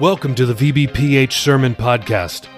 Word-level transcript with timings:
Welcome 0.00 0.34
to 0.34 0.44
the 0.44 0.52
VBPH 0.52 1.32
Sermon 1.32 1.74
Podcast. 1.74 2.48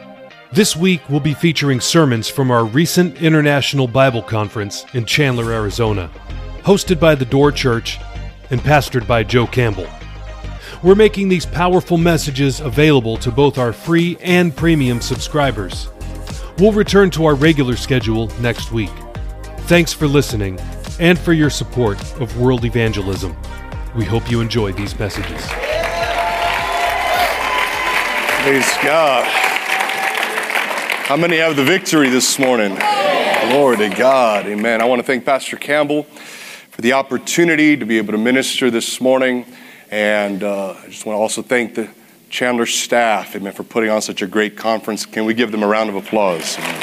This 0.51 0.75
week 0.75 1.09
we'll 1.09 1.21
be 1.21 1.35
featuring 1.35 1.81
sermons 1.81 2.29
from 2.29 2.51
our 2.51 2.65
recent 2.65 3.23
International 3.23 3.87
Bible 3.87 4.23
Conference 4.23 4.85
in 4.93 5.05
Chandler, 5.05 5.53
Arizona, 5.53 6.11
hosted 6.65 6.99
by 6.99 7.15
the 7.15 7.25
Door 7.25 7.53
Church 7.53 7.99
and 8.51 8.61
pastored 8.61 9.07
by 9.07 9.23
Joe 9.23 9.47
Campbell. 9.47 9.87
We're 10.83 10.97
making 10.97 11.29
these 11.29 11.47
powerful 11.47 11.97
messages 11.97 12.59
available 12.59 13.17
to 13.19 13.31
both 13.31 13.57
our 13.57 13.73
free 13.73 14.19
and 14.21 14.57
premium 14.57 15.01
subscribers. 15.01 15.91
We'll 16.59 16.73
return 16.73 17.09
to 17.11 17.25
our 17.27 17.37
regular 17.37 17.77
schedule 17.77 18.33
next 18.41 18.73
week. 18.73 18.91
Thanks 19.69 19.93
for 19.93 20.09
listening 20.09 20.59
and 20.99 21.17
for 21.17 21.33
your 21.33 21.51
support 21.51 22.03
of 22.21 22.37
world 22.41 22.65
evangelism. 22.65 23.37
We 23.95 24.07
hope 24.07 24.29
you 24.29 24.41
enjoy 24.41 24.73
these 24.73 24.99
messages. 24.99 25.49
Praise 28.49 28.79
God. 28.83 29.27
How 31.05 31.19
many 31.19 31.37
have 31.37 31.55
the 31.55 31.65
victory 31.65 32.09
this 32.09 32.39
morning? 32.39 32.77
Glory 33.51 33.77
to 33.77 33.91
God. 33.91 34.47
Amen. 34.47 34.81
I 34.81 34.87
want 34.87 35.01
to 35.01 35.03
thank 35.07 35.27
Pastor 35.27 35.59
Campbell 35.59 36.05
for 36.05 36.81
the 36.81 36.95
opportunity 36.95 37.77
to 37.77 37.85
be 37.85 37.99
able 37.99 38.13
to 38.13 38.19
minister 38.19 38.71
this 38.71 39.03
morning. 39.03 39.45
And 39.91 40.43
uh, 40.43 40.71
I 40.71 40.87
just 40.89 41.05
want 41.05 41.19
to 41.19 41.21
also 41.21 41.43
thank 41.43 41.75
the 41.75 41.91
Chandler 42.31 42.65
staff, 42.65 43.37
amen, 43.37 43.53
for 43.53 43.65
putting 43.65 43.91
on 43.91 44.01
such 44.01 44.23
a 44.23 44.27
great 44.27 44.57
conference. 44.57 45.05
Can 45.05 45.27
we 45.27 45.35
give 45.35 45.53
them 45.53 45.63
a 45.63 45.69
round 45.69 45.91
of 45.91 45.97
applause? 45.97 46.57
Amen. 46.57 46.81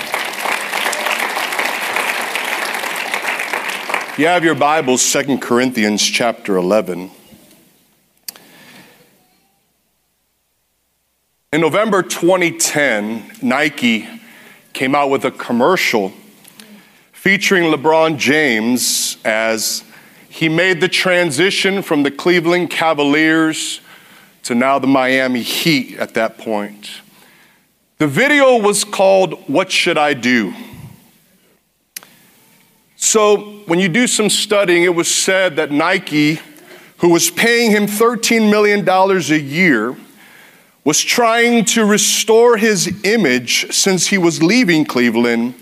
You 4.20 4.28
have 4.28 4.44
your 4.44 4.54
Bibles, 4.54 5.02
Second 5.02 5.42
Corinthians 5.42 6.04
chapter 6.04 6.58
11. 6.58 7.10
In 11.56 11.62
November 11.62 12.04
2010, 12.04 13.32
Nike 13.42 14.10
came 14.74 14.94
out 14.94 15.10
with 15.10 15.24
a 15.24 15.32
commercial 15.32 16.12
featuring 17.14 17.72
LeBron 17.72 18.18
James 18.18 19.16
as 19.24 19.86
he 20.28 20.50
made 20.50 20.82
the 20.82 20.90
transition 20.90 21.82
from 21.82 22.04
the 22.04 22.12
Cleveland 22.12 22.72
Cavaliers 22.72 23.80
to 24.44 24.54
now 24.54 24.80
the 24.80 24.88
Miami 24.88 25.44
Heat 25.44 25.98
at 25.98 26.14
that 26.16 26.38
point. 26.38 27.00
The 28.00 28.08
video 28.08 28.58
was 28.58 28.84
called 28.84 29.48
What 29.48 29.72
Should 29.72 29.98
I 29.98 30.14
Do? 30.14 30.54
So, 32.98 33.62
when 33.66 33.80
you 33.80 33.88
do 33.88 34.08
some 34.08 34.30
studying, 34.30 34.84
it 34.84 34.94
was 34.94 35.08
said 35.08 35.56
that 35.56 35.72
Nike, 35.72 36.42
who 36.98 37.12
was 37.12 37.30
paying 37.30 37.72
him 37.72 37.86
$13 37.88 38.52
million 38.52 38.86
a 38.90 39.38
year, 39.38 39.96
was 40.86 41.02
trying 41.02 41.66
to 41.66 41.84
restore 41.84 42.58
his 42.58 43.04
image 43.04 43.74
since 43.74 44.06
he 44.08 44.20
was 44.20 44.44
leaving 44.44 44.86
Cleveland 44.86 45.56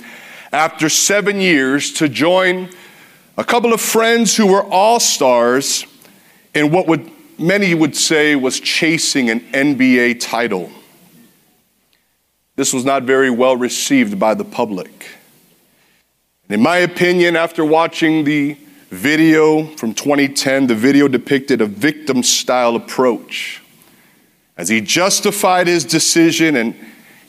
after 0.52 0.90
seven 0.90 1.40
years 1.40 1.94
to 1.94 2.10
join 2.10 2.70
a 3.38 3.44
couple 3.44 3.74
of 3.74 3.80
friends 3.80 4.36
who 4.36 4.46
were 4.46 4.64
all 4.66 5.00
stars 5.00 5.86
in 6.54 6.72
what 6.72 6.88
would 6.88 7.10
many 7.40 7.74
would 7.74 7.96
say 7.96 8.36
was 8.36 8.60
chasing 8.60 9.30
an 9.30 9.40
NBA 9.52 10.20
title. 10.20 10.70
This 12.58 12.74
was 12.74 12.84
not 12.84 13.04
very 13.04 13.32
well 13.32 13.56
received 13.56 14.20
by 14.20 14.34
the 14.34 14.46
public. 14.46 15.08
In 16.50 16.62
my 16.62 16.78
opinion, 16.78 17.38
after 17.38 17.64
watching 17.64 18.26
the 18.26 18.58
video 18.90 19.66
from 19.78 19.94
2010, 19.94 20.68
the 20.68 20.76
video 20.76 21.08
depicted 21.08 21.62
a 21.62 21.66
victim 21.66 22.22
style 22.22 22.76
approach 22.76 23.62
as 24.58 24.70
he 24.70 24.82
justified 24.82 25.68
his 25.68 25.84
decision 25.84 26.56
and 26.56 26.76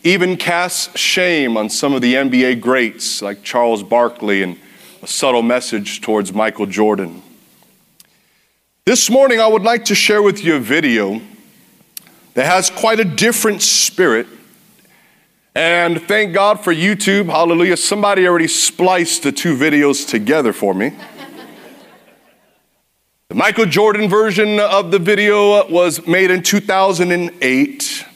even 0.03 0.36
cast 0.36 0.98
shame 0.98 1.56
on 1.56 1.70
some 1.70 1.94
of 1.94 2.03
the 2.03 2.14
NBA 2.14 2.61
greats 2.61 3.23
like 3.23 3.42
Charles 3.42 3.83
Barkley 3.83 4.42
and 4.42 4.58
a 5.02 5.07
subtle 5.07 5.42
message 5.42 6.01
towards 6.01 6.33
Michael 6.33 6.67
Jordan. 6.67 7.23
This 8.85 9.08
morning, 9.08 9.40
I 9.40 9.46
would 9.46 9.62
like 9.62 9.86
to 9.86 9.95
share 9.95 10.23
with 10.23 10.45
you 10.45 10.57
a 10.57 10.61
video 10.61 11.23
that 12.35 12.45
has 12.45 12.68
quite 12.68 13.01
a 13.01 13.05
different 13.05 13.62
spirit. 13.62 14.27
And 15.55 16.02
thank 16.02 16.35
God 16.35 16.61
for 16.61 16.74
YouTube. 16.74 17.27
Hallelujah. 17.27 17.77
Somebody 17.77 18.27
already 18.27 18.48
spliced 18.48 19.23
the 19.23 19.33
two 19.33 19.56
videos 19.56 20.06
together 20.06 20.52
for 20.52 20.74
me. 20.74 20.92
The 23.34 23.39
Michael 23.39 23.67
Jordan 23.67 24.08
version 24.08 24.61
of 24.61 24.92
the 24.92 25.00
video 25.00 25.67
was 25.68 26.06
made 26.06 26.30
in 26.30 26.40
2008. 26.40 28.06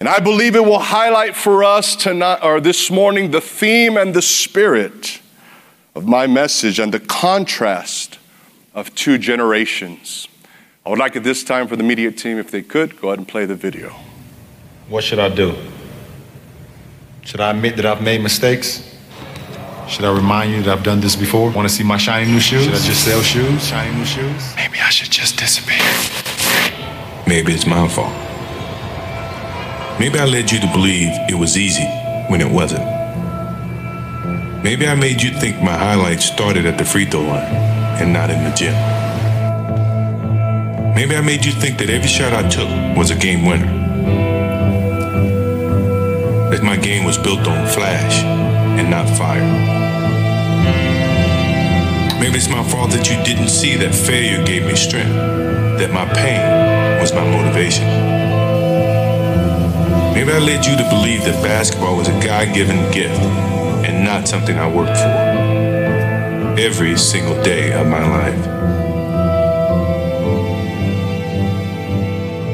And 0.00 0.08
I 0.08 0.18
believe 0.18 0.56
it 0.56 0.64
will 0.64 0.80
highlight 0.80 1.36
for 1.36 1.62
us 1.62 1.94
tonight 1.94 2.40
or 2.42 2.60
this 2.60 2.90
morning 2.90 3.30
the 3.30 3.40
theme 3.40 3.96
and 3.96 4.12
the 4.12 4.20
spirit 4.20 5.20
of 5.94 6.08
my 6.08 6.26
message 6.26 6.80
and 6.80 6.92
the 6.92 6.98
contrast 6.98 8.18
of 8.74 8.92
two 8.96 9.16
generations. 9.16 10.26
I 10.84 10.90
would 10.90 10.98
like 10.98 11.14
at 11.14 11.22
this 11.22 11.44
time 11.44 11.68
for 11.68 11.76
the 11.76 11.84
media 11.84 12.10
team, 12.10 12.36
if 12.36 12.50
they 12.50 12.62
could, 12.62 13.00
go 13.00 13.10
ahead 13.10 13.20
and 13.20 13.28
play 13.28 13.46
the 13.46 13.54
video. 13.54 13.94
What 14.88 15.04
should 15.04 15.20
I 15.20 15.28
do? 15.28 15.54
Should 17.22 17.40
I 17.40 17.52
admit 17.52 17.76
that 17.76 17.86
I've 17.86 18.02
made 18.02 18.22
mistakes? 18.22 18.95
Should 19.88 20.04
I 20.04 20.12
remind 20.12 20.52
you 20.52 20.62
that 20.62 20.78
I've 20.78 20.82
done 20.82 21.00
this 21.00 21.14
before? 21.14 21.50
Want 21.52 21.68
to 21.68 21.72
see 21.72 21.84
my 21.84 21.96
shiny 21.96 22.30
new 22.30 22.40
shoes? 22.40 22.64
Should 22.64 22.74
I 22.74 22.78
just 22.78 23.04
sell 23.04 23.22
shoes? 23.22 23.68
Shiny 23.68 23.96
new 23.96 24.04
shoes? 24.04 24.52
Maybe 24.56 24.80
I 24.80 24.90
should 24.90 25.10
just 25.10 25.38
disappear. 25.38 25.78
Maybe 27.28 27.52
it's 27.52 27.66
my 27.66 27.86
fault. 27.86 28.12
Maybe 30.00 30.18
I 30.18 30.24
led 30.24 30.50
you 30.50 30.58
to 30.58 30.66
believe 30.72 31.10
it 31.28 31.38
was 31.38 31.56
easy 31.56 31.84
when 32.28 32.40
it 32.40 32.50
wasn't. 32.50 32.84
Maybe 34.64 34.88
I 34.88 34.96
made 34.96 35.22
you 35.22 35.30
think 35.30 35.62
my 35.62 35.76
highlights 35.78 36.24
started 36.24 36.66
at 36.66 36.78
the 36.78 36.84
free 36.84 37.06
throw 37.06 37.20
line 37.20 37.54
and 38.00 38.12
not 38.12 38.28
in 38.28 38.42
the 38.42 38.50
gym. 38.50 38.74
Maybe 40.96 41.14
I 41.14 41.20
made 41.20 41.44
you 41.44 41.52
think 41.52 41.78
that 41.78 41.90
every 41.90 42.08
shot 42.08 42.32
I 42.32 42.48
took 42.48 42.68
was 42.96 43.12
a 43.12 43.16
game 43.16 43.46
winner. 43.46 43.72
That 46.50 46.64
my 46.64 46.76
game 46.76 47.04
was 47.04 47.16
built 47.16 47.46
on 47.46 47.68
flash 47.68 48.55
and 48.78 48.90
not 48.90 49.08
fire. 49.16 49.42
Maybe 52.20 52.36
it's 52.36 52.48
my 52.48 52.62
fault 52.64 52.90
that 52.90 53.08
you 53.10 53.22
didn't 53.24 53.48
see 53.48 53.76
that 53.76 53.94
failure 53.94 54.44
gave 54.44 54.66
me 54.66 54.74
strength, 54.74 55.14
that 55.78 55.92
my 55.92 56.04
pain 56.12 57.00
was 57.00 57.12
my 57.12 57.24
motivation. 57.24 57.86
Maybe 60.14 60.32
I 60.32 60.38
led 60.38 60.64
you 60.66 60.76
to 60.76 60.88
believe 60.88 61.24
that 61.24 61.42
basketball 61.42 61.96
was 61.96 62.08
a 62.08 62.20
God 62.20 62.54
given 62.54 62.78
gift 62.90 63.20
and 63.86 64.04
not 64.04 64.26
something 64.26 64.58
I 64.58 64.66
worked 64.66 64.96
for 64.96 65.36
every 66.58 66.96
single 66.96 67.40
day 67.42 67.72
of 67.72 67.86
my 67.86 68.04
life. 68.08 68.56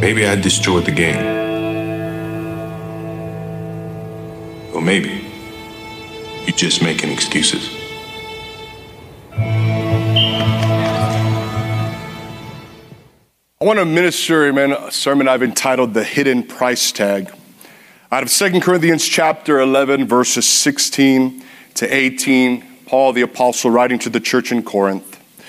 Maybe 0.01 0.27
I 0.27 0.35
destroyed 0.35 0.85
the 0.85 0.91
game. 0.91 1.25
Or 4.75 4.83
maybe 4.83 5.22
you're 6.53 6.71
just 6.71 6.83
making 6.83 7.11
excuses. 7.11 7.71
I 13.61 13.65
want 13.65 13.79
to 13.79 13.85
minister, 13.87 14.49
amen, 14.49 14.73
a 14.73 14.91
sermon 14.91 15.29
I've 15.29 15.43
entitled 15.43 15.95
The 15.95 16.05
Hidden 16.05 16.49
Price 16.49 16.93
Tag. 16.93 17.33
Out 18.11 18.23
of 18.23 18.31
2 18.31 18.61
Corinthians 18.61 19.07
chapter 19.07 19.61
11, 19.61 20.07
verses 20.07 20.47
16 20.47 21.43
to 21.75 21.95
18, 21.95 22.65
Paul 22.87 23.15
the 23.15 23.23
apostle 23.23 23.71
writing 23.71 23.99
to 24.01 24.11
the 24.11 24.21
church 24.21 24.53
in 24.53 24.63
Corinth. 24.63 25.13
The 25.39 25.45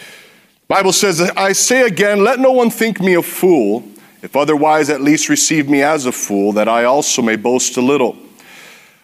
Bible 0.70 0.94
says, 0.94 1.20
I 1.36 1.52
say 1.52 1.86
again, 1.86 2.24
let 2.24 2.40
no 2.40 2.54
one 2.54 2.70
think 2.70 3.02
me 3.02 3.16
a 3.16 3.22
fool, 3.22 3.84
if 4.22 4.38
otherwise 4.38 4.90
at 4.90 5.02
least 5.02 5.28
receive 5.28 5.68
me 5.68 5.82
as 5.82 6.06
a 6.06 6.14
fool, 6.14 6.54
that 6.54 6.70
I 6.70 6.86
also 6.86 7.22
may 7.22 7.36
boast 7.36 7.76
a 7.76 7.82
little. 7.82 8.23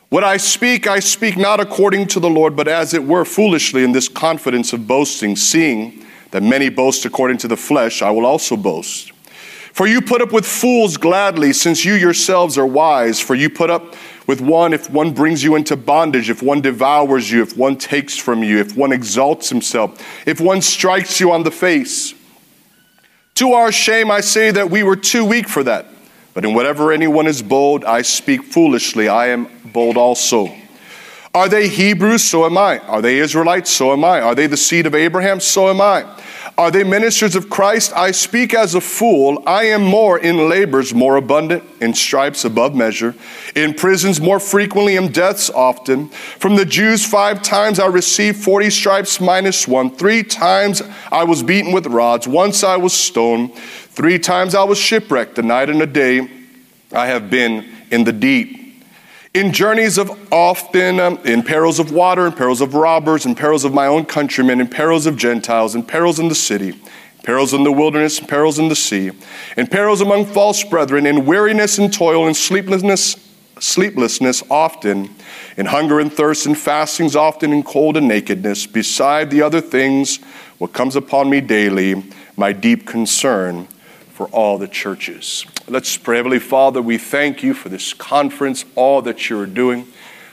What 0.09 0.23
I 0.23 0.37
speak, 0.37 0.87
I 0.87 0.99
speak 0.99 1.37
not 1.37 1.59
according 1.59 2.07
to 2.07 2.19
the 2.19 2.29
Lord, 2.29 2.55
but 2.55 2.67
as 2.67 2.95
it 2.95 3.03
were 3.03 3.25
foolishly 3.25 3.83
in 3.83 3.91
this 3.91 4.07
confidence 4.07 4.73
of 4.73 4.87
boasting, 4.87 5.35
seeing 5.35 6.03
that 6.31 6.41
many 6.41 6.69
boast 6.69 7.05
according 7.05 7.37
to 7.37 7.47
the 7.47 7.55
flesh, 7.55 8.01
I 8.01 8.09
will 8.09 8.25
also 8.25 8.57
boast. 8.57 9.11
For 9.71 9.85
you 9.85 10.01
put 10.01 10.21
up 10.21 10.33
with 10.33 10.47
fools 10.47 10.97
gladly, 10.97 11.53
since 11.53 11.85
you 11.85 11.93
yourselves 11.93 12.57
are 12.57 12.65
wise. 12.65 13.19
For 13.19 13.35
you 13.35 13.51
put 13.51 13.69
up 13.69 13.95
with 14.25 14.41
one 14.41 14.73
if 14.73 14.89
one 14.89 15.13
brings 15.13 15.43
you 15.43 15.55
into 15.55 15.77
bondage, 15.77 16.31
if 16.31 16.41
one 16.41 16.61
devours 16.61 17.31
you, 17.31 17.43
if 17.43 17.55
one 17.55 17.77
takes 17.77 18.17
from 18.17 18.43
you, 18.43 18.59
if 18.59 18.75
one 18.75 18.91
exalts 18.91 19.47
himself, 19.49 20.03
if 20.27 20.41
one 20.41 20.61
strikes 20.63 21.19
you 21.19 21.31
on 21.31 21.43
the 21.43 21.51
face. 21.51 22.15
To 23.35 23.53
our 23.53 23.71
shame, 23.71 24.09
I 24.09 24.21
say 24.21 24.49
that 24.51 24.71
we 24.71 24.81
were 24.81 24.95
too 24.95 25.23
weak 25.23 25.47
for 25.47 25.63
that. 25.63 25.85
But 26.39 26.45
in 26.45 26.55
whatever 26.55 26.93
anyone 26.93 27.27
is 27.27 27.41
bold, 27.41 27.83
I 27.83 28.01
speak 28.01 28.43
foolishly. 28.43 29.09
I 29.09 29.27
am 29.27 29.49
bold 29.73 29.97
also. 29.97 30.49
Are 31.35 31.49
they 31.49 31.67
Hebrews? 31.67 32.23
So 32.23 32.45
am 32.45 32.57
I. 32.57 32.79
Are 32.79 33.01
they 33.01 33.19
Israelites? 33.19 33.69
So 33.69 33.91
am 33.91 34.05
I. 34.05 34.21
Are 34.21 34.33
they 34.33 34.47
the 34.47 34.55
seed 34.55 34.85
of 34.85 34.95
Abraham? 34.95 35.41
So 35.41 35.69
am 35.69 35.81
I. 35.81 36.05
Are 36.59 36.71
they 36.71 36.83
ministers 36.83 37.37
of 37.37 37.49
Christ? 37.49 37.93
I 37.95 38.11
speak 38.11 38.53
as 38.53 38.75
a 38.75 38.81
fool. 38.81 39.41
I 39.47 39.67
am 39.67 39.81
more 39.81 40.19
in 40.19 40.49
labors 40.49 40.93
more 40.93 41.15
abundant, 41.15 41.63
in 41.79 41.93
stripes 41.93 42.43
above 42.43 42.75
measure, 42.75 43.15
in 43.55 43.73
prisons 43.73 44.19
more 44.19 44.41
frequently, 44.41 44.97
in 44.97 45.13
deaths 45.13 45.49
often. 45.49 46.09
From 46.09 46.57
the 46.57 46.65
Jews, 46.65 47.05
five 47.05 47.41
times 47.41 47.79
I 47.79 47.85
received 47.85 48.43
40 48.43 48.71
stripes 48.71 49.21
minus 49.21 49.69
one. 49.69 49.95
Three 49.95 50.21
times 50.21 50.81
I 51.09 51.23
was 51.23 51.43
beaten 51.43 51.71
with 51.71 51.87
rods. 51.87 52.27
Once 52.27 52.61
I 52.61 52.75
was 52.75 52.91
stoned. 52.91 53.55
Three 53.55 54.19
times 54.19 54.53
I 54.53 54.65
was 54.65 54.77
shipwrecked. 54.77 55.39
A 55.39 55.41
night 55.41 55.69
and 55.69 55.81
a 55.81 55.87
day 55.87 56.29
I 56.91 57.07
have 57.07 57.29
been 57.29 57.73
in 57.89 58.03
the 58.03 58.11
deep 58.11 58.58
in 59.33 59.53
journeys 59.53 59.97
of 59.97 60.11
often, 60.33 60.99
um, 60.99 61.17
in 61.23 61.43
perils 61.43 61.79
of 61.79 61.91
water, 61.91 62.25
in 62.25 62.33
perils 62.33 62.61
of 62.61 62.73
robbers, 62.73 63.25
in 63.25 63.35
perils 63.35 63.63
of 63.63 63.73
my 63.73 63.85
own 63.85 64.05
countrymen, 64.05 64.59
in 64.59 64.67
perils 64.67 65.05
of 65.05 65.15
Gentiles, 65.15 65.75
in 65.75 65.83
perils 65.83 66.19
in 66.19 66.29
the 66.29 66.35
city, 66.35 66.79
perils 67.23 67.53
in 67.53 67.63
the 67.63 67.71
wilderness, 67.71 68.19
perils 68.19 68.57
in 68.57 68.69
the 68.69 68.75
sea, 68.75 69.11
in 69.55 69.67
perils 69.67 70.01
among 70.01 70.25
false 70.25 70.63
brethren, 70.63 71.05
in 71.05 71.25
weariness 71.25 71.77
and 71.77 71.93
toil, 71.93 72.27
in 72.27 72.33
sleeplessness, 72.33 73.17
sleeplessness 73.59 74.41
often, 74.49 75.13
in 75.57 75.67
hunger 75.67 75.99
and 75.99 76.11
thirst, 76.11 76.47
in 76.47 76.55
fastings 76.55 77.15
often, 77.15 77.53
in 77.53 77.61
cold 77.61 77.97
and 77.97 78.07
nakedness, 78.07 78.65
beside 78.65 79.29
the 79.29 79.43
other 79.43 79.61
things, 79.61 80.17
what 80.57 80.73
comes 80.73 80.95
upon 80.95 81.29
me 81.29 81.39
daily, 81.39 82.03
my 82.35 82.51
deep 82.51 82.87
concern 82.87 83.67
for 84.11 84.27
all 84.29 84.57
the 84.57 84.67
churches. 84.67 85.45
Let's 85.69 85.97
pray. 85.97 86.17
Heavenly 86.17 86.39
Father, 86.39 86.81
we 86.81 86.97
thank 86.97 87.43
you 87.43 87.53
for 87.53 87.69
this 87.69 87.93
conference, 87.93 88.65
all 88.73 89.03
that 89.03 89.29
you're 89.29 89.45
doing. 89.45 89.85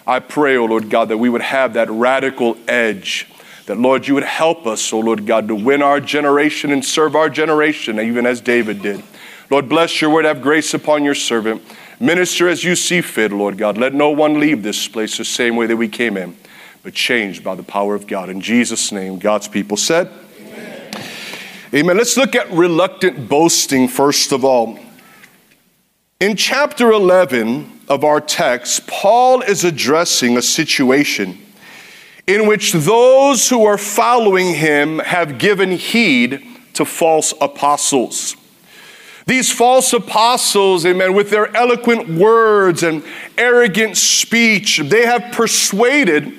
I 0.06 0.18
pray, 0.18 0.56
O 0.56 0.62
oh 0.62 0.64
Lord 0.64 0.88
God, 0.88 1.10
that 1.10 1.18
we 1.18 1.28
would 1.28 1.42
have 1.42 1.74
that 1.74 1.90
radical 1.90 2.56
edge. 2.66 3.28
That, 3.66 3.76
Lord, 3.76 4.08
you 4.08 4.14
would 4.14 4.24
help 4.24 4.66
us, 4.66 4.94
O 4.94 4.96
oh 4.96 5.00
Lord 5.00 5.26
God, 5.26 5.48
to 5.48 5.54
win 5.54 5.82
our 5.82 6.00
generation 6.00 6.72
and 6.72 6.82
serve 6.82 7.14
our 7.14 7.28
generation, 7.28 8.00
even 8.00 8.24
as 8.24 8.40
David 8.40 8.80
did. 8.80 9.02
Lord, 9.50 9.68
bless 9.68 10.00
your 10.00 10.08
word. 10.08 10.24
Have 10.24 10.40
grace 10.40 10.72
upon 10.72 11.04
your 11.04 11.14
servant. 11.14 11.62
Minister 12.00 12.48
as 12.48 12.64
you 12.64 12.74
see 12.74 13.02
fit, 13.02 13.30
Lord 13.30 13.58
God. 13.58 13.76
Let 13.76 13.92
no 13.92 14.08
one 14.08 14.40
leave 14.40 14.62
this 14.62 14.88
place 14.88 15.18
the 15.18 15.24
same 15.26 15.54
way 15.54 15.66
that 15.66 15.76
we 15.76 15.88
came 15.88 16.16
in, 16.16 16.34
but 16.82 16.94
changed 16.94 17.44
by 17.44 17.56
the 17.56 17.62
power 17.62 17.94
of 17.94 18.06
God. 18.06 18.30
In 18.30 18.40
Jesus' 18.40 18.90
name, 18.90 19.18
God's 19.18 19.48
people 19.48 19.76
said, 19.76 20.10
Amen. 21.74 21.98
Let's 21.98 22.16
look 22.16 22.34
at 22.34 22.50
reluctant 22.52 23.28
boasting 23.28 23.86
first 23.86 24.32
of 24.32 24.42
all. 24.42 24.78
In 26.18 26.34
chapter 26.34 26.92
11 26.92 27.80
of 27.90 28.02
our 28.02 28.22
text, 28.22 28.86
Paul 28.86 29.42
is 29.42 29.64
addressing 29.64 30.38
a 30.38 30.42
situation 30.42 31.36
in 32.26 32.46
which 32.46 32.72
those 32.72 33.50
who 33.50 33.66
are 33.66 33.76
following 33.76 34.54
him 34.54 35.00
have 35.00 35.36
given 35.36 35.72
heed 35.72 36.42
to 36.72 36.86
false 36.86 37.34
apostles. 37.38 38.34
These 39.26 39.52
false 39.52 39.92
apostles, 39.92 40.86
amen, 40.86 41.12
with 41.12 41.28
their 41.28 41.54
eloquent 41.54 42.08
words 42.08 42.82
and 42.82 43.04
arrogant 43.36 43.98
speech, 43.98 44.78
they 44.78 45.04
have 45.04 45.34
persuaded 45.34 46.32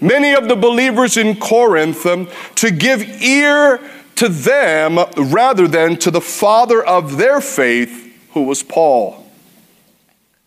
many 0.00 0.32
of 0.32 0.48
the 0.48 0.56
believers 0.56 1.18
in 1.18 1.36
Corinth 1.36 2.06
um, 2.06 2.26
to 2.54 2.70
give 2.70 3.02
ear 3.20 3.80
to 4.16 4.30
them 4.30 4.98
rather 5.14 5.68
than 5.68 5.98
to 5.98 6.10
the 6.10 6.22
father 6.22 6.82
of 6.82 7.18
their 7.18 7.42
faith, 7.42 8.09
who 8.32 8.42
was 8.42 8.62
Paul. 8.62 9.26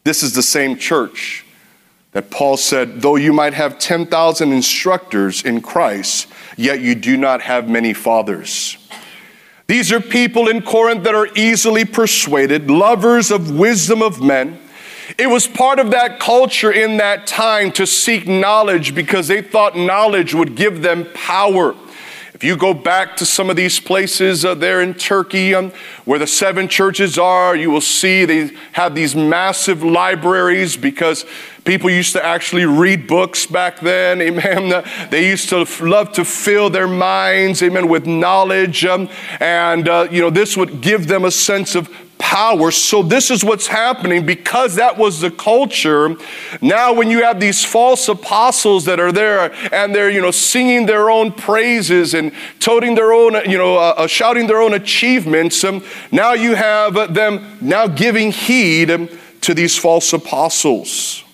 This 0.03 0.23
is 0.23 0.33
the 0.33 0.43
same 0.43 0.77
church 0.77 1.45
that 2.11 2.29
Paul 2.29 2.57
said, 2.57 3.01
though 3.01 3.15
you 3.15 3.33
might 3.33 3.53
have 3.53 3.79
10,000 3.79 4.51
instructors 4.51 5.43
in 5.43 5.61
Christ, 5.61 6.27
yet 6.57 6.81
you 6.81 6.95
do 6.95 7.17
not 7.17 7.41
have 7.41 7.67
many 7.67 7.93
fathers. 7.93 8.77
These 9.67 9.91
are 9.91 9.99
people 9.99 10.47
in 10.49 10.61
Corinth 10.61 11.03
that 11.05 11.15
are 11.15 11.27
easily 11.35 11.85
persuaded, 11.85 12.69
lovers 12.69 13.31
of 13.31 13.57
wisdom 13.57 14.01
of 14.01 14.21
men. 14.21 14.59
It 15.17 15.27
was 15.27 15.47
part 15.47 15.79
of 15.79 15.91
that 15.91 16.19
culture 16.19 16.71
in 16.71 16.97
that 16.97 17.25
time 17.25 17.71
to 17.73 17.87
seek 17.87 18.27
knowledge 18.27 18.93
because 18.93 19.27
they 19.27 19.41
thought 19.41 19.75
knowledge 19.75 20.33
would 20.33 20.55
give 20.55 20.81
them 20.81 21.07
power. 21.13 21.75
If 22.43 22.47
you 22.47 22.57
go 22.57 22.73
back 22.73 23.15
to 23.15 23.25
some 23.25 23.49
of 23.49 23.55
these 23.55 23.79
places 23.79 24.43
uh, 24.43 24.53
there 24.53 24.81
in 24.81 24.95
Turkey 24.95 25.55
um, 25.55 25.71
where 26.03 26.19
the 26.19 26.27
seven 26.27 26.67
churches 26.67 27.17
are, 27.17 27.55
you 27.55 27.71
will 27.71 27.79
see 27.79 28.25
they 28.25 28.51
have 28.73 28.95
these 28.95 29.15
massive 29.15 29.81
libraries 29.81 30.75
because 30.75 31.25
people 31.63 31.89
used 31.89 32.11
to 32.11 32.25
actually 32.25 32.65
read 32.65 33.07
books 33.07 33.45
back 33.45 33.79
then. 33.79 34.21
Amen. 34.21 34.83
They 35.09 35.25
used 35.25 35.47
to 35.51 35.65
love 35.79 36.11
to 36.15 36.25
fill 36.25 36.69
their 36.69 36.85
minds, 36.85 37.63
amen, 37.63 37.87
with 37.87 38.05
knowledge. 38.05 38.83
Um, 38.83 39.07
and, 39.39 39.87
uh, 39.87 40.09
you 40.11 40.19
know, 40.19 40.29
this 40.29 40.57
would 40.57 40.81
give 40.81 41.07
them 41.07 41.23
a 41.23 41.31
sense 41.31 41.75
of 41.75 41.89
power. 42.23 42.71
So, 42.71 43.03
this 43.03 43.29
is 43.29 43.43
what's 43.43 43.67
happening 43.67 44.25
because 44.25 44.75
that 44.75 44.97
was 44.97 45.19
the 45.19 45.29
culture. 45.29 46.15
Now, 46.61 46.93
when 46.93 47.11
you 47.11 47.21
have 47.21 47.41
these 47.41 47.65
false 47.65 48.07
apostles 48.07 48.85
that 48.85 48.97
are 48.97 49.11
there 49.11 49.53
and 49.73 49.93
they're, 49.93 50.09
you 50.09 50.21
know, 50.21 50.31
singing 50.31 50.85
their 50.85 51.09
own 51.09 51.33
praises 51.33 52.13
and 52.13 52.31
toting 52.59 52.95
their 52.95 53.11
own, 53.11 53.33
you 53.49 53.57
know, 53.57 53.75
uh, 53.75 53.93
uh, 53.97 54.07
shouting 54.07 54.47
their 54.47 54.61
own 54.61 54.73
achievements, 54.73 55.61
um, 55.65 55.83
now 56.13 56.31
you 56.31 56.55
have 56.55 57.13
them 57.13 57.57
now 57.59 57.87
giving 57.87 58.31
heed 58.31 59.09
to 59.41 59.53
these 59.53 59.77
false 59.77 60.13
apostles. 60.13 61.25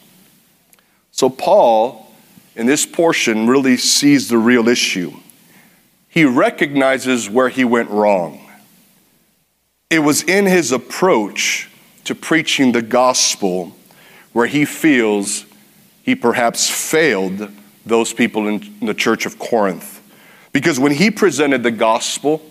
So, 1.11 1.29
Paul, 1.29 2.11
in 2.55 2.65
this 2.65 2.87
portion, 2.87 3.47
really 3.47 3.77
sees 3.77 4.27
the 4.27 4.39
real 4.39 4.67
issue. 4.67 5.13
He 6.07 6.25
recognizes 6.25 7.29
where 7.29 7.49
he 7.49 7.63
went 7.63 7.91
wrong. 7.91 8.48
It 9.89 9.99
was 9.99 10.21
in 10.21 10.45
his 10.45 10.71
approach 10.71 11.67
to 12.03 12.13
preaching 12.13 12.73
the 12.73 12.81
gospel 12.83 13.75
where 14.33 14.45
he 14.45 14.63
feels 14.63 15.45
he 16.03 16.13
perhaps 16.15 16.69
failed 16.69 17.49
those 17.87 18.13
people 18.13 18.47
in 18.47 18.79
the 18.81 18.93
church 18.93 19.25
of 19.25 19.39
Corinth. 19.39 19.99
Because 20.51 20.79
when 20.79 20.91
he 20.91 21.09
presented 21.09 21.63
the 21.63 21.71
gospel, 21.71 22.43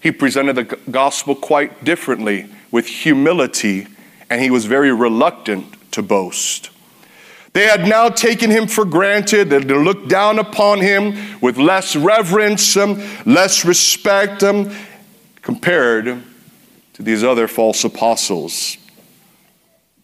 he 0.00 0.10
presented 0.10 0.56
the 0.56 0.78
gospel 0.90 1.34
quite 1.34 1.84
differently 1.84 2.48
with 2.70 2.86
humility, 2.86 3.88
and 4.30 4.40
he 4.40 4.50
was 4.50 4.64
very 4.64 4.92
reluctant 4.92 5.74
to 5.92 6.02
boast. 6.02 6.70
They 7.52 7.66
had 7.66 7.86
now 7.86 8.08
taken 8.08 8.50
him 8.50 8.66
for 8.66 8.86
granted, 8.86 9.50
they 9.50 9.58
looked 9.58 10.08
down 10.08 10.38
upon 10.38 10.80
him 10.80 11.40
with 11.42 11.58
less 11.58 11.94
reverence, 11.94 12.74
um, 12.74 13.02
less 13.26 13.66
respect 13.66 14.42
um, 14.42 14.74
compared 15.42 16.22
to 16.96 17.02
these 17.02 17.22
other 17.22 17.46
false 17.46 17.84
apostles. 17.84 18.78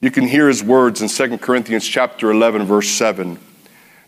You 0.02 0.11
can 0.11 0.28
hear 0.28 0.46
his 0.46 0.62
words 0.62 1.00
in 1.00 1.08
2 1.08 1.38
Corinthians 1.38 1.88
chapter 1.88 2.30
11 2.30 2.66
verse 2.66 2.90
7. 2.90 3.38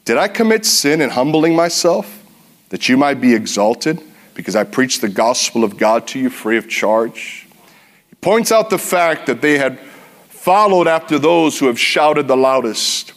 Did 0.05 0.19
I 0.19 0.29
commit 0.29 0.67
sin 0.67 1.01
in 1.01 1.09
humbling 1.09 1.57
myself 1.57 2.23
that 2.69 2.87
you 2.87 2.99
might 2.99 3.23
be 3.23 3.35
exalted 3.35 4.03
because 4.35 4.55
I 4.55 4.65
preached 4.65 5.01
the 5.01 5.09
gospel 5.09 5.65
of 5.65 5.79
God 5.79 6.07
to 6.09 6.19
you 6.19 6.29
free 6.29 6.59
of 6.59 6.69
charge? 6.69 7.47
He 8.11 8.17
points 8.17 8.53
out 8.53 8.69
the 8.69 8.77
fact 8.77 9.29
that 9.29 9.41
they 9.41 9.57
had 9.57 9.79
followed 10.29 10.87
after 10.87 11.19
those 11.19 11.59
who 11.59 11.69
have 11.69 11.81
shouted 11.81 12.29
the 12.29 12.37
loudest, 12.37 13.15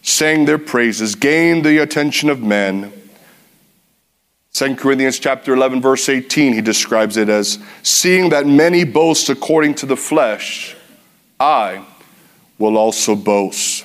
sang 0.00 0.46
their 0.46 0.56
praises, 0.56 1.16
gained 1.16 1.66
the 1.66 1.82
attention 1.82 2.30
of 2.30 2.40
men, 2.40 2.90
2 4.54 4.76
Corinthians 4.76 5.18
chapter 5.18 5.54
11 5.54 5.80
verse 5.80 6.08
18 6.08 6.52
he 6.52 6.60
describes 6.60 7.16
it 7.16 7.28
as 7.28 7.58
seeing 7.82 8.28
that 8.28 8.46
many 8.46 8.84
boast 8.84 9.28
according 9.28 9.74
to 9.74 9.86
the 9.86 9.96
flesh 9.96 10.76
I 11.42 11.84
will 12.56 12.76
also 12.76 13.16
boast. 13.16 13.84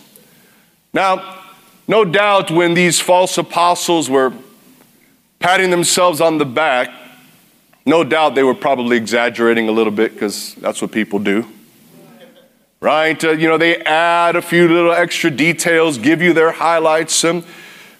Now, 0.93 1.41
no 1.87 2.05
doubt 2.05 2.51
when 2.51 2.75
these 2.75 2.99
false 2.99 3.35
apostles 3.39 4.11
were 4.11 4.31
patting 5.39 5.71
themselves 5.71 6.21
on 6.21 6.37
the 6.37 6.45
back, 6.45 6.93
no 7.83 8.03
doubt 8.03 8.35
they 8.35 8.43
were 8.43 8.53
probably 8.53 8.95
exaggerating 8.95 9.69
a 9.69 9.71
little 9.71 9.91
bit 9.91 10.13
because 10.13 10.53
that's 10.55 10.79
what 10.79 10.91
people 10.91 11.17
do. 11.17 11.47
Right? 12.79 13.21
Uh, 13.23 13.31
you 13.31 13.47
know, 13.47 13.57
they 13.57 13.77
add 13.77 14.35
a 14.35 14.41
few 14.43 14.67
little 14.67 14.91
extra 14.91 15.31
details, 15.31 15.97
give 15.97 16.21
you 16.21 16.33
their 16.33 16.51
highlights. 16.51 17.23
Um, 17.23 17.43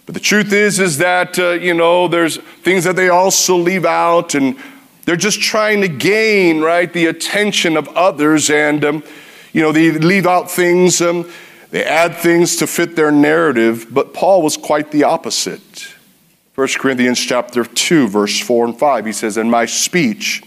but 0.08 0.14
the 0.14 0.20
truth 0.20 0.54
is, 0.54 0.80
is 0.80 0.96
that, 0.96 1.38
uh, 1.38 1.50
you 1.50 1.74
know, 1.74 2.08
there's 2.08 2.38
things 2.38 2.84
that 2.84 2.96
they 2.96 3.10
also 3.10 3.54
leave 3.54 3.84
out 3.84 4.34
and 4.34 4.56
they're 5.04 5.16
just 5.16 5.38
trying 5.38 5.82
to 5.82 5.88
gain, 5.88 6.62
right, 6.62 6.90
the 6.90 7.04
attention 7.04 7.76
of 7.76 7.88
others. 7.88 8.48
And, 8.48 8.82
um, 8.86 9.04
you 9.52 9.60
know, 9.60 9.70
they 9.70 9.90
leave 9.90 10.26
out 10.26 10.50
things, 10.50 11.02
um, 11.02 11.30
they 11.68 11.84
add 11.84 12.14
things 12.14 12.56
to 12.56 12.66
fit 12.66 12.96
their 12.96 13.10
narrative. 13.10 13.88
But 13.90 14.14
Paul 14.14 14.40
was 14.40 14.56
quite 14.56 14.92
the 14.92 15.04
opposite. 15.04 15.92
1 16.54 16.68
Corinthians 16.78 17.20
chapter 17.20 17.66
2, 17.66 18.08
verse 18.08 18.40
4 18.40 18.64
and 18.64 18.78
5, 18.78 19.04
he 19.04 19.12
says, 19.12 19.36
And 19.36 19.50
my 19.50 19.66
speech 19.66 20.42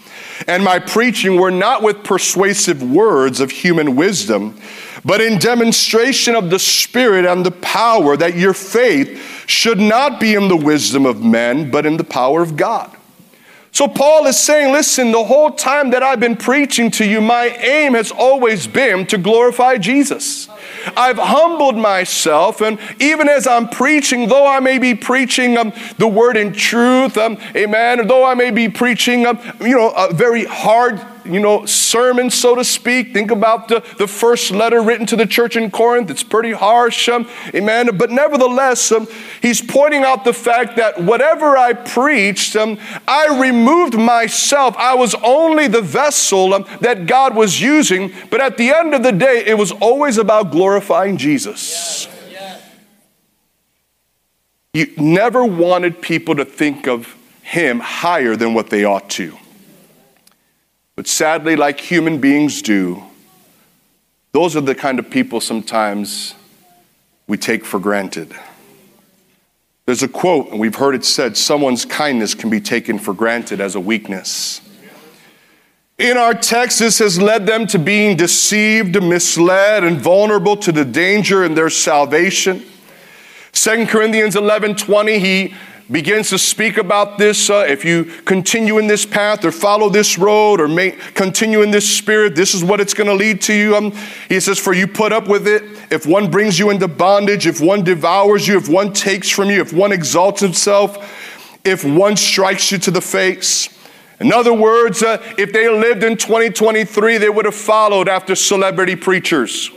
and 0.48 0.64
my 0.64 0.80
preaching 0.80 1.40
were 1.40 1.52
not 1.52 1.84
with 1.84 2.04
persuasive 2.04 2.82
words 2.82 3.40
of 3.40 3.52
human 3.52 3.96
wisdom, 3.96 4.60
but 5.04 5.22
in 5.22 5.40
demonstration 5.40 6.36
of 6.36 6.50
the 6.50 6.60
Spirit 6.60 7.26
and 7.26 7.46
the 7.46 7.52
power, 7.52 8.16
that 8.18 8.36
your 8.36 8.54
faith 8.54 9.46
should 9.48 9.80
not 9.80 10.20
be 10.20 10.36
in 10.36 10.48
the 10.48 10.58
wisdom 10.58 11.06
of 11.06 11.24
men, 11.24 11.72
but 11.72 11.86
in 11.86 11.98
the 11.98 12.04
power 12.04 12.42
of 12.42 12.56
God. 12.56 12.96
So 13.74 13.88
Paul 13.88 14.28
is 14.28 14.38
saying, 14.38 14.74
listen, 14.74 15.12
the 15.12 15.24
whole 15.24 15.50
time 15.50 15.92
that 15.92 16.04
I've 16.04 16.20
been 16.20 16.36
preaching 16.36 16.92
to 16.92 17.06
you, 17.06 17.22
my 17.22 17.46
aim 17.48 17.94
has 17.94 18.12
always 18.12 18.68
been 18.68 19.06
to 19.08 19.18
glorify 19.18 19.78
Jesus. 19.78 20.50
I've 20.98 21.18
humbled 21.18 21.78
myself, 21.78 22.60
and 22.60 22.78
even 23.00 23.30
as 23.30 23.48
I'm 23.48 23.70
preaching, 23.70 24.28
though 24.28 24.46
I 24.46 24.60
may 24.60 24.78
be 24.78 24.94
preaching 24.94 25.58
um, 25.58 25.72
the 25.98 26.08
word 26.08 26.36
in 26.36 26.52
truth, 26.52 27.18
um, 27.18 27.38
amen, 27.56 28.08
though 28.08 28.26
I 28.26 28.34
may 28.34 28.52
be 28.52 28.68
preaching, 28.68 29.26
um, 29.26 29.40
you 29.62 29.78
know, 29.78 29.92
a 29.92 30.14
very 30.14 30.44
hard 30.44 31.00
you 31.26 31.40
know, 31.40 31.66
sermon, 31.66 32.30
so 32.30 32.56
to 32.56 32.64
speak. 32.64 33.14
Think 33.14 33.32
about 33.32 33.68
the, 33.68 33.84
the 33.98 34.08
first 34.08 34.52
letter 34.52 34.82
written 34.82 35.06
to 35.08 35.16
the 35.16 35.26
church 35.26 35.56
in 35.56 35.72
Corinth. 35.72 36.10
It's 36.10 36.24
pretty 36.24 36.52
harsh, 36.52 37.10
um, 37.10 37.28
amen. 37.54 37.98
But 37.98 38.12
nevertheless, 38.12 38.92
um, 38.92 39.08
he's 39.42 39.62
pointing 39.62 40.04
out 40.04 40.24
the 40.24 40.34
fact 40.34 40.78
that 40.78 41.02
whatever 41.02 41.58
I 41.58 41.74
preached, 41.74 42.56
um, 42.56 42.80
I 43.08 43.40
removed 43.40 43.98
myself. 43.98 44.76
I 44.78 44.96
was 44.96 45.16
only 45.24 45.68
the 45.68 45.82
vessel 45.82 46.54
um, 46.54 46.66
that 46.82 47.06
God 47.06 47.36
was 47.36 47.62
using. 47.62 48.14
But 48.30 48.42
at 48.42 48.58
the 48.58 48.72
end 48.72 48.94
of 48.94 49.04
the 49.04 49.12
day, 49.12 49.44
it 49.46 49.58
was 49.58 49.72
always 49.72 50.18
about 50.18 50.52
glorifying 50.52 51.18
Jesus. 51.18 52.08
You 54.74 54.88
never 54.98 55.44
wanted 55.44 56.02
people 56.02 56.36
to 56.36 56.46
think 56.46 56.88
of 56.88 57.18
him 57.42 57.82
higher 57.82 58.38
than 58.38 58.54
what 58.54 58.70
they 58.70 58.86
ought 58.86 59.10
to. 59.12 59.38
But 61.02 61.08
sadly, 61.08 61.56
like 61.56 61.80
human 61.80 62.20
beings 62.20 62.62
do, 62.62 63.02
those 64.34 64.56
are 64.56 64.62
the 64.62 64.76
kind 64.76 65.00
of 65.00 65.10
people 65.10 65.42
sometimes 65.42 66.36
we 67.26 67.38
take 67.38 67.66
for 67.66 67.80
granted. 67.80 68.32
There's 69.88 70.04
a 70.04 70.08
quote, 70.08 70.52
and 70.52 70.60
we've 70.60 70.76
heard 70.76 70.94
it 70.94 71.04
said 71.04 71.38
someone's 71.38 71.86
kindness 71.86 72.36
can 72.36 72.52
be 72.52 72.62
taken 72.62 73.00
for 73.00 73.16
granted 73.16 73.60
as 73.60 73.74
a 73.74 73.80
weakness. 73.80 74.62
In 75.98 76.18
our 76.18 76.36
text, 76.36 76.78
this 76.78 77.00
has 77.00 77.20
led 77.20 77.48
them 77.48 77.66
to 77.66 77.80
being 77.80 78.16
deceived, 78.16 79.02
misled, 79.02 79.84
and 79.84 80.00
vulnerable 80.00 80.56
to 80.58 80.72
the 80.72 80.86
danger 80.86 81.44
in 81.44 81.56
their 81.56 81.72
salvation. 81.72 82.62
2 83.54 83.88
Corinthians 83.88 84.36
11 84.36 84.76
20, 84.76 85.18
he 85.18 85.56
begins 85.92 86.30
to 86.30 86.38
speak 86.38 86.78
about 86.78 87.18
this. 87.18 87.50
Uh, 87.50 87.66
if 87.68 87.84
you 87.84 88.06
continue 88.26 88.78
in 88.78 88.88
this 88.88 89.06
path 89.06 89.44
or 89.44 89.52
follow 89.52 89.90
this 89.90 90.18
road 90.18 90.62
or 90.62 90.68
continue 91.14 91.62
in 91.62 91.72
this 91.72 91.98
spirit, 91.98 92.36
this 92.36 92.54
is 92.54 92.64
what 92.64 92.80
it's 92.80 92.94
going 92.94 93.08
to 93.08 93.14
lead 93.14 93.42
to 93.42 93.54
you. 93.54 93.76
Um, 93.76 93.92
he 94.30 94.40
says, 94.40 94.58
For 94.58 94.74
you 94.74 94.88
put 94.88 95.12
up 95.12 95.28
with 95.28 95.48
it. 95.48 95.64
If 95.92 96.06
one 96.06 96.32
brings 96.32 96.58
you 96.58 96.70
into 96.70 96.88
bondage, 96.88 97.46
if 97.46 97.60
one 97.60 97.84
devours 97.84 98.48
you, 98.48 98.58
if 98.58 98.70
one 98.70 98.94
takes 98.94 99.30
from 99.30 99.50
you, 99.50 99.62
if 99.62 99.74
one 99.74 99.92
exalts 99.92 100.40
himself, 100.40 100.98
if 101.66 101.84
one 101.84 102.16
strikes 102.16 102.72
you 102.72 102.78
to 102.80 102.92
the 102.92 103.02
face. 103.02 103.78
In 104.22 104.32
other 104.32 104.54
words, 104.54 105.02
uh, 105.02 105.18
if 105.38 105.52
they 105.52 105.68
lived 105.68 106.04
in 106.04 106.16
2023, 106.16 107.18
they 107.18 107.30
would 107.30 107.46
have 107.46 107.56
followed 107.56 108.08
after 108.08 108.36
celebrity 108.36 108.96
preachers. 108.96 109.72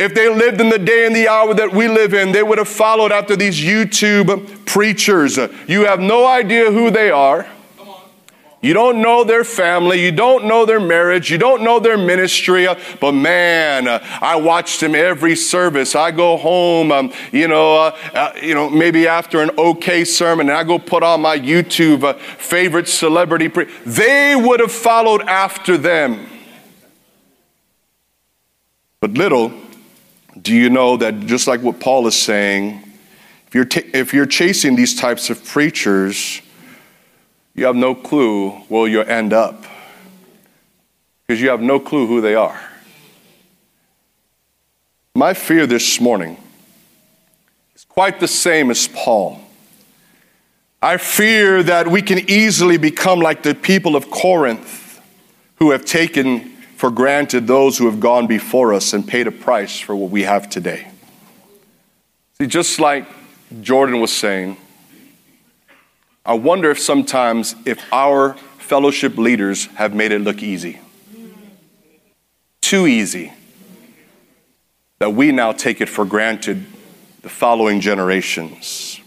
If 0.00 0.14
they 0.14 0.34
lived 0.34 0.62
in 0.62 0.70
the 0.70 0.78
day 0.78 1.04
and 1.04 1.14
the 1.14 1.28
hour 1.28 1.52
that 1.52 1.74
we 1.74 1.86
live 1.86 2.14
in, 2.14 2.32
they 2.32 2.42
would 2.42 2.56
have 2.56 2.68
followed 2.68 3.12
after 3.12 3.36
these 3.36 3.60
YouTube 3.60 4.64
preachers. 4.64 5.38
You 5.68 5.84
have 5.84 6.00
no 6.00 6.26
idea 6.26 6.72
who 6.72 6.90
they 6.90 7.10
are. 7.10 7.46
You 8.62 8.72
don't 8.72 9.02
know 9.02 9.24
their 9.24 9.44
family. 9.44 10.02
You 10.02 10.10
don't 10.10 10.46
know 10.46 10.64
their 10.64 10.80
marriage. 10.80 11.30
You 11.30 11.36
don't 11.36 11.62
know 11.62 11.80
their 11.80 11.98
ministry. 11.98 12.66
But 12.98 13.12
man, 13.12 13.88
I 14.22 14.36
watched 14.36 14.80
them 14.80 14.94
every 14.94 15.36
service. 15.36 15.94
I 15.94 16.12
go 16.12 16.38
home, 16.38 16.92
um, 16.92 17.12
you 17.30 17.46
know, 17.46 17.76
uh, 17.76 17.98
uh, 18.14 18.32
you 18.42 18.54
know, 18.54 18.70
maybe 18.70 19.06
after 19.06 19.42
an 19.42 19.50
okay 19.58 20.04
sermon, 20.06 20.48
and 20.48 20.56
I 20.56 20.64
go 20.64 20.78
put 20.78 21.02
on 21.02 21.20
my 21.20 21.38
YouTube 21.38 22.04
uh, 22.04 22.14
favorite 22.14 22.88
celebrity. 22.88 23.50
Pre- 23.50 23.68
they 23.84 24.34
would 24.34 24.60
have 24.60 24.72
followed 24.72 25.20
after 25.22 25.76
them. 25.76 26.26
But 29.00 29.12
little 29.12 29.52
do 30.40 30.54
you 30.54 30.70
know 30.70 30.96
that 30.96 31.20
just 31.20 31.46
like 31.46 31.60
what 31.62 31.80
Paul 31.80 32.06
is 32.06 32.14
saying, 32.14 32.82
if 33.46 33.54
you're, 33.54 33.66
if 33.92 34.14
you're 34.14 34.26
chasing 34.26 34.76
these 34.76 34.94
types 34.94 35.30
of 35.30 35.44
preachers, 35.44 36.40
you 37.54 37.66
have 37.66 37.76
no 37.76 37.94
clue 37.94 38.50
where 38.68 38.86
you'll 38.86 39.08
end 39.08 39.32
up 39.32 39.64
because 41.26 41.40
you 41.40 41.50
have 41.50 41.60
no 41.60 41.80
clue 41.80 42.06
who 42.06 42.20
they 42.20 42.34
are. 42.34 42.60
My 45.14 45.34
fear 45.34 45.66
this 45.66 46.00
morning 46.00 46.36
is 47.74 47.84
quite 47.84 48.20
the 48.20 48.28
same 48.28 48.70
as 48.70 48.88
Paul. 48.88 49.40
I 50.80 50.96
fear 50.96 51.62
that 51.64 51.88
we 51.88 52.02
can 52.02 52.30
easily 52.30 52.78
become 52.78 53.20
like 53.20 53.42
the 53.42 53.54
people 53.54 53.96
of 53.96 54.10
Corinth 54.10 55.00
who 55.56 55.72
have 55.72 55.84
taken 55.84 56.56
for 56.80 56.90
granted 56.90 57.46
those 57.46 57.76
who 57.76 57.84
have 57.84 58.00
gone 58.00 58.26
before 58.26 58.72
us 58.72 58.94
and 58.94 59.06
paid 59.06 59.26
a 59.26 59.30
price 59.30 59.78
for 59.78 59.94
what 59.94 60.10
we 60.10 60.22
have 60.22 60.48
today. 60.48 60.88
See, 62.38 62.46
just 62.46 62.80
like 62.80 63.04
Jordan 63.60 64.00
was 64.00 64.10
saying, 64.10 64.56
I 66.24 66.32
wonder 66.32 66.70
if 66.70 66.78
sometimes 66.80 67.54
if 67.66 67.78
our 67.92 68.32
fellowship 68.56 69.18
leaders 69.18 69.66
have 69.74 69.94
made 69.94 70.10
it 70.10 70.20
look 70.20 70.42
easy. 70.42 70.80
Too 72.62 72.86
easy. 72.86 73.34
That 75.00 75.10
we 75.10 75.32
now 75.32 75.52
take 75.52 75.82
it 75.82 75.88
for 75.90 76.06
granted 76.06 76.64
the 77.20 77.28
following 77.28 77.82
generations. 77.82 79.02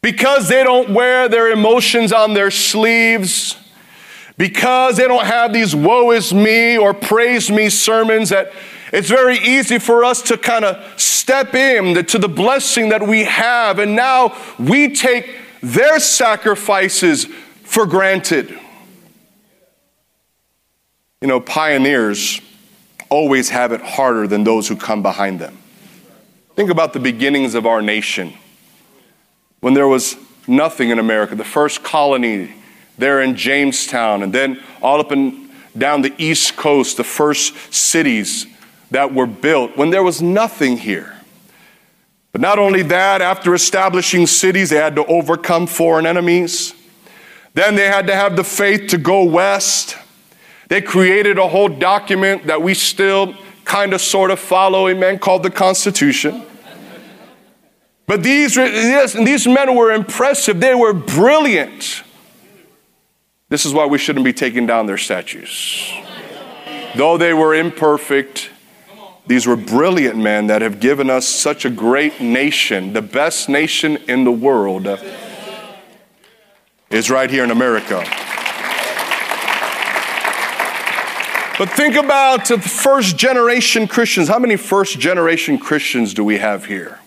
Because 0.00 0.48
they 0.48 0.64
don't 0.64 0.94
wear 0.94 1.28
their 1.28 1.50
emotions 1.50 2.10
on 2.10 2.32
their 2.32 2.50
sleeves, 2.50 3.54
because 4.40 4.96
they 4.96 5.06
don't 5.06 5.26
have 5.26 5.52
these 5.52 5.76
woe 5.76 6.12
is 6.12 6.32
me 6.32 6.78
or 6.78 6.94
praise 6.94 7.50
me 7.50 7.68
sermons 7.68 8.30
that 8.30 8.50
it's 8.90 9.10
very 9.10 9.36
easy 9.36 9.78
for 9.78 10.02
us 10.02 10.22
to 10.22 10.38
kind 10.38 10.64
of 10.64 10.98
step 10.98 11.54
in 11.54 12.06
to 12.06 12.18
the 12.18 12.26
blessing 12.26 12.88
that 12.88 13.06
we 13.06 13.24
have. 13.24 13.78
And 13.78 13.94
now 13.94 14.34
we 14.58 14.94
take 14.94 15.36
their 15.60 16.00
sacrifices 16.00 17.26
for 17.64 17.84
granted. 17.84 18.58
You 21.20 21.28
know 21.28 21.38
pioneers 21.38 22.40
always 23.10 23.50
have 23.50 23.72
it 23.72 23.82
harder 23.82 24.26
than 24.26 24.44
those 24.44 24.66
who 24.66 24.74
come 24.74 25.02
behind 25.02 25.38
them. 25.38 25.58
Think 26.56 26.70
about 26.70 26.94
the 26.94 26.98
beginnings 26.98 27.54
of 27.54 27.66
our 27.66 27.82
nation. 27.82 28.32
When 29.60 29.74
there 29.74 29.86
was 29.86 30.16
nothing 30.46 30.88
in 30.88 30.98
america 30.98 31.34
the 31.34 31.44
first 31.44 31.84
colony 31.84 32.54
there 33.00 33.20
in 33.22 33.34
Jamestown, 33.34 34.22
and 34.22 34.32
then 34.32 34.60
all 34.80 35.00
up 35.00 35.10
and 35.10 35.50
down 35.76 36.02
the 36.02 36.14
East 36.18 36.56
Coast, 36.56 36.96
the 36.96 37.04
first 37.04 37.54
cities 37.72 38.46
that 38.90 39.14
were 39.14 39.26
built 39.26 39.76
when 39.76 39.90
there 39.90 40.02
was 40.02 40.20
nothing 40.20 40.76
here. 40.76 41.14
But 42.32 42.40
not 42.40 42.58
only 42.58 42.82
that, 42.82 43.22
after 43.22 43.54
establishing 43.54 44.26
cities, 44.26 44.70
they 44.70 44.76
had 44.76 44.96
to 44.96 45.04
overcome 45.06 45.66
foreign 45.66 46.06
enemies. 46.06 46.74
Then 47.54 47.74
they 47.74 47.86
had 47.86 48.06
to 48.06 48.14
have 48.14 48.36
the 48.36 48.44
faith 48.44 48.90
to 48.90 48.98
go 48.98 49.24
west. 49.24 49.96
They 50.68 50.80
created 50.80 51.38
a 51.38 51.48
whole 51.48 51.68
document 51.68 52.46
that 52.46 52.62
we 52.62 52.74
still 52.74 53.34
kind 53.64 53.92
of 53.92 54.00
sort 54.00 54.30
of 54.30 54.38
follow, 54.38 54.88
amen, 54.88 55.18
called 55.18 55.42
the 55.42 55.50
Constitution. 55.50 56.44
But 58.06 58.22
these, 58.22 58.54
these 58.56 59.46
men 59.46 59.74
were 59.76 59.92
impressive, 59.92 60.60
they 60.60 60.74
were 60.74 60.92
brilliant. 60.92 62.02
This 63.50 63.66
is 63.66 63.74
why 63.74 63.84
we 63.84 63.98
shouldn't 63.98 64.24
be 64.24 64.32
taking 64.32 64.64
down 64.64 64.86
their 64.86 64.96
statues. 64.96 65.92
Though 66.94 67.18
they 67.18 67.34
were 67.34 67.52
imperfect, 67.52 68.48
these 69.26 69.44
were 69.44 69.56
brilliant 69.56 70.16
men 70.16 70.46
that 70.46 70.62
have 70.62 70.78
given 70.78 71.10
us 71.10 71.26
such 71.26 71.64
a 71.64 71.70
great 71.70 72.20
nation. 72.20 72.92
The 72.92 73.02
best 73.02 73.48
nation 73.48 73.96
in 74.08 74.22
the 74.22 74.30
world 74.30 74.88
is 76.90 77.10
right 77.10 77.28
here 77.28 77.42
in 77.42 77.50
America. 77.50 78.04
But 81.58 81.70
think 81.70 81.96
about 81.96 82.46
the 82.46 82.58
first 82.58 83.16
generation 83.16 83.88
Christians. 83.88 84.28
How 84.28 84.38
many 84.38 84.56
first 84.56 84.98
generation 84.98 85.58
Christians 85.58 86.14
do 86.14 86.24
we 86.24 86.38
have 86.38 86.66
here? 86.66 87.00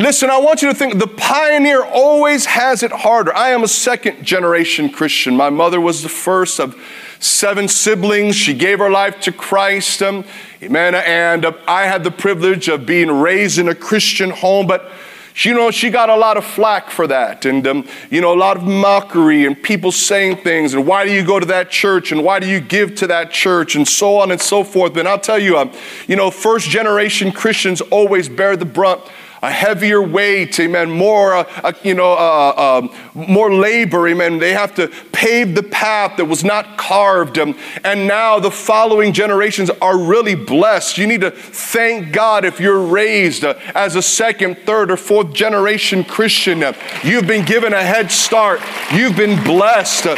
Listen, 0.00 0.30
I 0.30 0.38
want 0.38 0.62
you 0.62 0.68
to 0.68 0.74
think 0.76 1.00
the 1.00 1.08
pioneer 1.08 1.84
always 1.84 2.46
has 2.46 2.84
it 2.84 2.92
harder. 2.92 3.34
I 3.34 3.48
am 3.48 3.64
a 3.64 3.68
second 3.68 4.24
generation 4.24 4.90
Christian. 4.90 5.36
My 5.36 5.50
mother 5.50 5.80
was 5.80 6.04
the 6.04 6.08
first 6.08 6.60
of 6.60 6.80
seven 7.18 7.66
siblings. 7.66 8.36
She 8.36 8.54
gave 8.54 8.78
her 8.78 8.90
life 8.90 9.18
to 9.22 9.32
Christ. 9.32 10.00
Um, 10.00 10.24
amen. 10.62 10.94
And 10.94 11.44
uh, 11.44 11.52
I 11.66 11.86
had 11.86 12.04
the 12.04 12.12
privilege 12.12 12.68
of 12.68 12.86
being 12.86 13.10
raised 13.10 13.58
in 13.58 13.68
a 13.68 13.74
Christian 13.74 14.30
home, 14.30 14.68
but 14.68 14.88
you 15.34 15.52
know, 15.52 15.72
she 15.72 15.90
got 15.90 16.10
a 16.10 16.16
lot 16.16 16.36
of 16.36 16.44
flack 16.44 16.90
for 16.90 17.06
that, 17.08 17.44
and 17.44 17.64
um, 17.66 17.88
you 18.10 18.20
know, 18.20 18.34
a 18.34 18.38
lot 18.38 18.56
of 18.56 18.64
mockery, 18.64 19.46
and 19.46 19.60
people 19.60 19.92
saying 19.92 20.38
things, 20.38 20.74
and 20.74 20.84
why 20.84 21.04
do 21.04 21.12
you 21.12 21.24
go 21.24 21.38
to 21.38 21.46
that 21.46 21.70
church, 21.70 22.10
and 22.10 22.24
why 22.24 22.40
do 22.40 22.48
you 22.48 22.60
give 22.60 22.96
to 22.96 23.06
that 23.06 23.30
church, 23.30 23.76
and 23.76 23.86
so 23.86 24.16
on 24.16 24.32
and 24.32 24.40
so 24.40 24.64
forth. 24.64 24.94
But 24.94 25.06
I'll 25.06 25.20
tell 25.20 25.38
you, 25.38 25.56
um, 25.56 25.72
you 26.08 26.16
know, 26.16 26.32
first 26.32 26.68
generation 26.70 27.30
Christians 27.30 27.80
always 27.80 28.28
bear 28.28 28.56
the 28.56 28.64
brunt 28.64 29.00
a 29.42 29.50
heavier 29.50 30.02
weight, 30.02 30.58
amen, 30.58 30.90
more, 30.90 31.34
uh, 31.34 31.44
uh, 31.62 31.72
you 31.82 31.94
know, 31.94 32.12
uh, 32.12 32.80
um, 32.82 32.90
more 33.14 33.54
labor, 33.54 34.08
amen. 34.08 34.38
They 34.38 34.52
have 34.52 34.74
to 34.76 34.88
pave 35.12 35.54
the 35.54 35.62
path 35.62 36.16
that 36.16 36.24
was 36.24 36.44
not 36.44 36.76
carved. 36.76 37.38
Um, 37.38 37.56
and 37.84 38.06
now 38.06 38.38
the 38.38 38.50
following 38.50 39.12
generations 39.12 39.70
are 39.82 39.98
really 39.98 40.34
blessed. 40.34 40.98
You 40.98 41.06
need 41.06 41.20
to 41.20 41.30
thank 41.30 42.12
God 42.12 42.44
if 42.44 42.60
you're 42.60 42.82
raised 42.82 43.44
uh, 43.44 43.54
as 43.74 43.96
a 43.96 44.02
second, 44.02 44.58
third, 44.58 44.90
or 44.90 44.96
fourth 44.96 45.32
generation 45.32 46.04
Christian. 46.04 46.62
Uh, 46.62 46.72
you've 47.04 47.26
been 47.26 47.44
given 47.44 47.72
a 47.72 47.82
head 47.82 48.10
start, 48.10 48.60
you've 48.92 49.16
been 49.16 49.42
blessed. 49.44 50.06
Uh, 50.06 50.16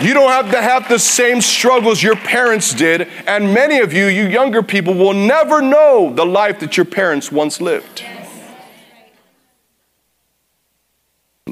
you 0.00 0.14
don't 0.14 0.30
have 0.30 0.50
to 0.50 0.60
have 0.60 0.88
the 0.88 0.98
same 0.98 1.40
struggles 1.40 2.02
your 2.02 2.16
parents 2.16 2.72
did, 2.72 3.02
and 3.26 3.52
many 3.54 3.78
of 3.78 3.92
you, 3.92 4.06
you 4.06 4.26
younger 4.26 4.62
people, 4.62 4.94
will 4.94 5.12
never 5.12 5.60
know 5.60 6.12
the 6.12 6.24
life 6.24 6.58
that 6.60 6.76
your 6.76 6.86
parents 6.86 7.30
once 7.30 7.60
lived. 7.60 8.02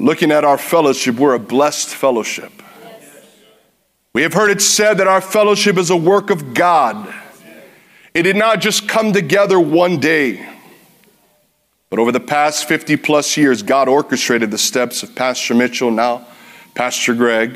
Looking 0.01 0.31
at 0.31 0.43
our 0.43 0.57
fellowship, 0.57 1.17
we're 1.17 1.35
a 1.35 1.39
blessed 1.39 1.89
fellowship. 1.89 2.51
We 4.13 4.23
have 4.23 4.33
heard 4.33 4.49
it 4.49 4.59
said 4.59 4.95
that 4.95 5.07
our 5.07 5.21
fellowship 5.21 5.77
is 5.77 5.91
a 5.91 5.95
work 5.95 6.31
of 6.31 6.55
God. 6.55 7.13
It 8.15 8.23
did 8.23 8.35
not 8.35 8.61
just 8.61 8.89
come 8.89 9.13
together 9.13 9.59
one 9.59 9.99
day, 9.99 10.43
but 11.91 11.99
over 11.99 12.11
the 12.11 12.19
past 12.19 12.67
50 12.67 12.97
plus 12.97 13.37
years, 13.37 13.61
God 13.61 13.87
orchestrated 13.87 14.49
the 14.49 14.57
steps 14.57 15.03
of 15.03 15.13
Pastor 15.13 15.53
Mitchell, 15.53 15.91
now 15.91 16.25
Pastor 16.73 17.13
Greg. 17.13 17.55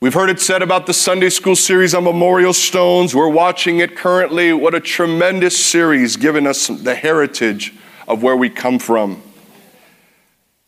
We've 0.00 0.14
heard 0.14 0.30
it 0.30 0.40
said 0.40 0.62
about 0.62 0.86
the 0.86 0.94
Sunday 0.94 1.28
school 1.28 1.56
series 1.56 1.94
on 1.94 2.04
memorial 2.04 2.54
stones. 2.54 3.14
We're 3.14 3.28
watching 3.28 3.80
it 3.80 3.96
currently. 3.96 4.54
What 4.54 4.74
a 4.74 4.80
tremendous 4.80 5.62
series, 5.62 6.16
giving 6.16 6.46
us 6.46 6.68
the 6.68 6.94
heritage 6.94 7.74
of 8.08 8.22
where 8.22 8.34
we 8.34 8.48
come 8.48 8.78
from. 8.78 9.22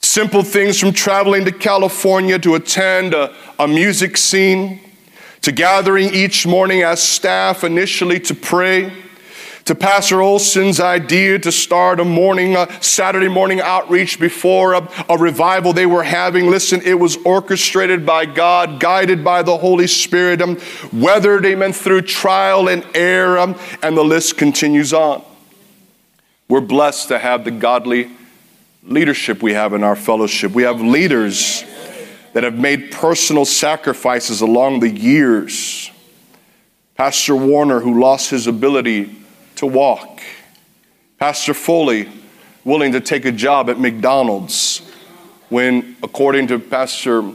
Simple 0.04 0.42
things 0.42 0.78
from 0.78 0.92
traveling 0.92 1.46
to 1.46 1.50
California 1.50 2.38
to 2.40 2.56
attend 2.56 3.14
a, 3.14 3.34
a 3.58 3.66
music 3.66 4.18
scene, 4.18 4.78
to 5.40 5.50
gathering 5.50 6.14
each 6.14 6.46
morning 6.46 6.82
as 6.82 7.02
staff 7.02 7.64
initially 7.64 8.20
to 8.20 8.34
pray, 8.34 8.92
to 9.64 9.74
Pastor 9.74 10.20
Olson's 10.20 10.78
idea 10.78 11.38
to 11.38 11.50
start 11.50 12.00
a 12.00 12.04
morning, 12.04 12.54
a 12.54 12.70
Saturday 12.82 13.28
morning 13.28 13.62
outreach 13.62 14.20
before 14.20 14.74
a, 14.74 14.86
a, 15.08 15.16
revival 15.16 15.72
they 15.72 15.86
were 15.86 16.04
having. 16.04 16.50
Listen, 16.50 16.82
it 16.82 17.00
was 17.00 17.16
orchestrated 17.24 18.04
by 18.04 18.26
God, 18.26 18.80
guided 18.80 19.24
by 19.24 19.42
the 19.42 19.56
Holy 19.56 19.86
Spirit, 19.86 20.42
um, 20.42 20.60
weathered, 20.92 21.46
amen, 21.46 21.72
through 21.72 22.02
trial 22.02 22.68
and 22.68 22.84
error, 22.94 23.38
um, 23.38 23.58
and 23.82 23.96
the 23.96 24.04
list 24.04 24.36
continues 24.36 24.92
on. 24.92 25.24
We're 26.46 26.60
blessed 26.60 27.08
to 27.08 27.18
have 27.18 27.44
the 27.44 27.50
godly 27.50 28.10
leadership 28.86 29.42
we 29.42 29.54
have 29.54 29.72
in 29.72 29.82
our 29.82 29.96
fellowship. 29.96 30.52
We 30.52 30.62
have 30.64 30.80
leaders 30.80 31.64
that 32.32 32.44
have 32.44 32.58
made 32.58 32.90
personal 32.90 33.44
sacrifices 33.44 34.40
along 34.40 34.80
the 34.80 34.90
years. 34.90 35.90
Pastor 36.96 37.34
Warner, 37.34 37.80
who 37.80 38.00
lost 38.00 38.30
his 38.30 38.46
ability 38.46 39.14
to 39.56 39.66
walk. 39.66 40.20
Pastor 41.18 41.54
Foley, 41.54 42.08
willing 42.64 42.92
to 42.92 43.00
take 43.00 43.24
a 43.24 43.32
job 43.32 43.70
at 43.70 43.78
McDonald's 43.78 44.80
when, 45.48 45.96
according 46.02 46.46
to 46.48 46.58
Pastor 46.58 47.32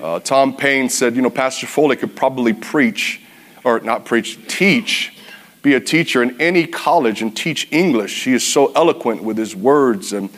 uh, 0.00 0.20
Tom 0.20 0.56
Payne, 0.56 0.88
said, 0.88 1.16
you 1.16 1.22
know, 1.22 1.30
Pastor 1.30 1.66
Foley 1.66 1.96
could 1.96 2.14
probably 2.14 2.52
preach, 2.52 3.20
or 3.64 3.80
not 3.80 4.04
preach, 4.04 4.38
teach, 4.48 5.16
be 5.62 5.74
a 5.74 5.80
teacher 5.80 6.22
in 6.22 6.40
any 6.40 6.66
college 6.66 7.22
and 7.22 7.36
teach 7.36 7.68
English. 7.70 8.24
He 8.24 8.34
is 8.34 8.46
so 8.46 8.72
eloquent 8.72 9.22
with 9.22 9.38
his 9.38 9.54
words 9.54 10.12
and 10.12 10.28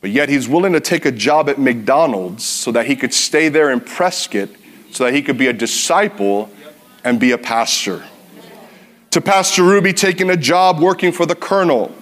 but 0.00 0.10
yet 0.10 0.28
he's 0.28 0.48
willing 0.48 0.72
to 0.72 0.80
take 0.80 1.04
a 1.04 1.12
job 1.12 1.48
at 1.48 1.58
McDonald's 1.58 2.44
so 2.44 2.70
that 2.72 2.86
he 2.86 2.96
could 2.96 3.14
stay 3.14 3.48
there 3.48 3.70
in 3.70 3.80
Prescott, 3.80 4.48
so 4.90 5.04
that 5.04 5.14
he 5.14 5.22
could 5.22 5.38
be 5.38 5.46
a 5.46 5.52
disciple 5.52 6.50
and 7.04 7.18
be 7.18 7.32
a 7.32 7.38
pastor. 7.38 8.04
To 9.10 9.20
Pastor 9.20 9.62
Ruby 9.62 9.92
taking 9.92 10.28
a 10.30 10.36
job 10.36 10.80
working 10.80 11.12
for 11.12 11.24
the 11.24 11.34
colonel. 11.34 11.94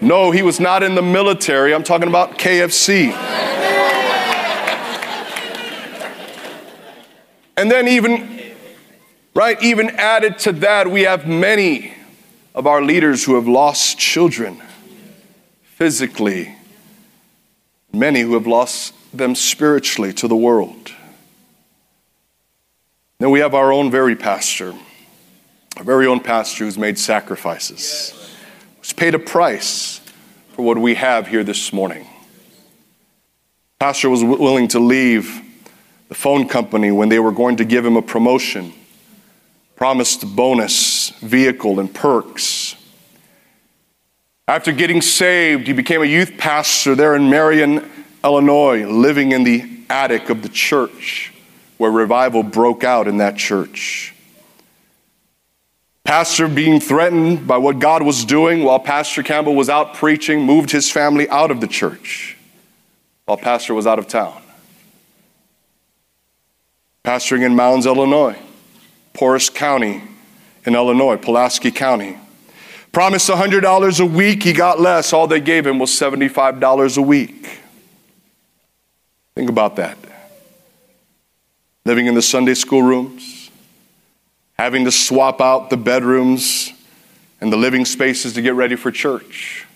No, 0.00 0.30
he 0.30 0.42
was 0.42 0.60
not 0.60 0.82
in 0.82 0.94
the 0.94 1.02
military. 1.02 1.74
I'm 1.74 1.84
talking 1.84 2.08
about 2.08 2.38
KFC. 2.38 3.12
And 7.56 7.70
then, 7.70 7.88
even, 7.88 8.52
right, 9.34 9.60
even 9.62 9.88
added 9.90 10.38
to 10.40 10.52
that, 10.52 10.90
we 10.90 11.02
have 11.02 11.26
many 11.26 11.94
of 12.54 12.66
our 12.66 12.82
leaders 12.82 13.24
who 13.24 13.36
have 13.36 13.48
lost 13.48 13.98
children 13.98 14.60
physically 15.62 16.55
many 17.98 18.20
who 18.20 18.34
have 18.34 18.46
lost 18.46 18.94
them 19.16 19.34
spiritually 19.34 20.12
to 20.14 20.28
the 20.28 20.36
world. 20.36 20.92
Then 23.18 23.30
we 23.30 23.40
have 23.40 23.54
our 23.54 23.72
own 23.72 23.90
very 23.90 24.14
pastor, 24.14 24.74
our 25.76 25.84
very 25.84 26.06
own 26.06 26.20
pastor 26.20 26.64
who's 26.64 26.78
made 26.78 26.98
sacrifices, 26.98 28.12
who's 28.78 28.92
paid 28.92 29.14
a 29.14 29.18
price 29.18 30.00
for 30.52 30.62
what 30.62 30.78
we 30.78 30.94
have 30.94 31.26
here 31.26 31.44
this 31.44 31.72
morning. 31.72 32.06
Pastor 33.78 34.08
was 34.08 34.24
willing 34.24 34.68
to 34.68 34.80
leave 34.80 35.42
the 36.08 36.14
phone 36.14 36.48
company 36.48 36.90
when 36.90 37.08
they 37.08 37.18
were 37.18 37.32
going 37.32 37.56
to 37.56 37.64
give 37.64 37.84
him 37.84 37.96
a 37.96 38.02
promotion, 38.02 38.72
promised 39.76 40.36
bonus, 40.36 41.10
vehicle, 41.20 41.78
and 41.78 41.92
perks. 41.94 42.65
After 44.48 44.70
getting 44.70 45.02
saved, 45.02 45.66
he 45.66 45.72
became 45.72 46.02
a 46.02 46.06
youth 46.06 46.38
pastor 46.38 46.94
there 46.94 47.16
in 47.16 47.28
Marion, 47.28 47.88
Illinois, 48.22 48.86
living 48.86 49.32
in 49.32 49.42
the 49.42 49.80
attic 49.90 50.30
of 50.30 50.42
the 50.42 50.48
church 50.48 51.32
where 51.78 51.90
revival 51.90 52.42
broke 52.42 52.84
out 52.84 53.08
in 53.08 53.18
that 53.18 53.36
church. 53.36 54.14
Pastor 56.04 56.46
being 56.46 56.78
threatened 56.78 57.48
by 57.48 57.56
what 57.56 57.80
God 57.80 58.02
was 58.02 58.24
doing 58.24 58.62
while 58.62 58.78
Pastor 58.78 59.24
Campbell 59.24 59.56
was 59.56 59.68
out 59.68 59.94
preaching, 59.94 60.42
moved 60.42 60.70
his 60.70 60.90
family 60.90 61.28
out 61.28 61.50
of 61.50 61.60
the 61.60 61.66
church 61.66 62.36
while 63.24 63.36
Pastor 63.36 63.74
was 63.74 63.88
out 63.88 63.98
of 63.98 64.06
town. 64.06 64.40
Pastoring 67.04 67.44
in 67.44 67.56
Mounds, 67.56 67.86
Illinois, 67.86 68.38
poorest 69.12 69.56
county 69.56 70.02
in 70.64 70.76
Illinois, 70.76 71.16
Pulaski 71.16 71.72
County. 71.72 72.16
Promised 72.96 73.28
$100 73.28 74.00
a 74.00 74.06
week, 74.06 74.42
he 74.42 74.54
got 74.54 74.80
less. 74.80 75.12
All 75.12 75.26
they 75.26 75.38
gave 75.38 75.66
him 75.66 75.78
was 75.78 75.90
$75 75.90 76.96
a 76.96 77.02
week. 77.02 77.60
Think 79.34 79.50
about 79.50 79.76
that. 79.76 79.98
Living 81.84 82.06
in 82.06 82.14
the 82.14 82.22
Sunday 82.22 82.54
school 82.54 82.80
rooms, 82.80 83.50
having 84.58 84.86
to 84.86 84.90
swap 84.90 85.42
out 85.42 85.68
the 85.68 85.76
bedrooms 85.76 86.72
and 87.38 87.52
the 87.52 87.58
living 87.58 87.84
spaces 87.84 88.32
to 88.32 88.40
get 88.40 88.54
ready 88.54 88.76
for 88.76 88.90
church. 88.90 89.66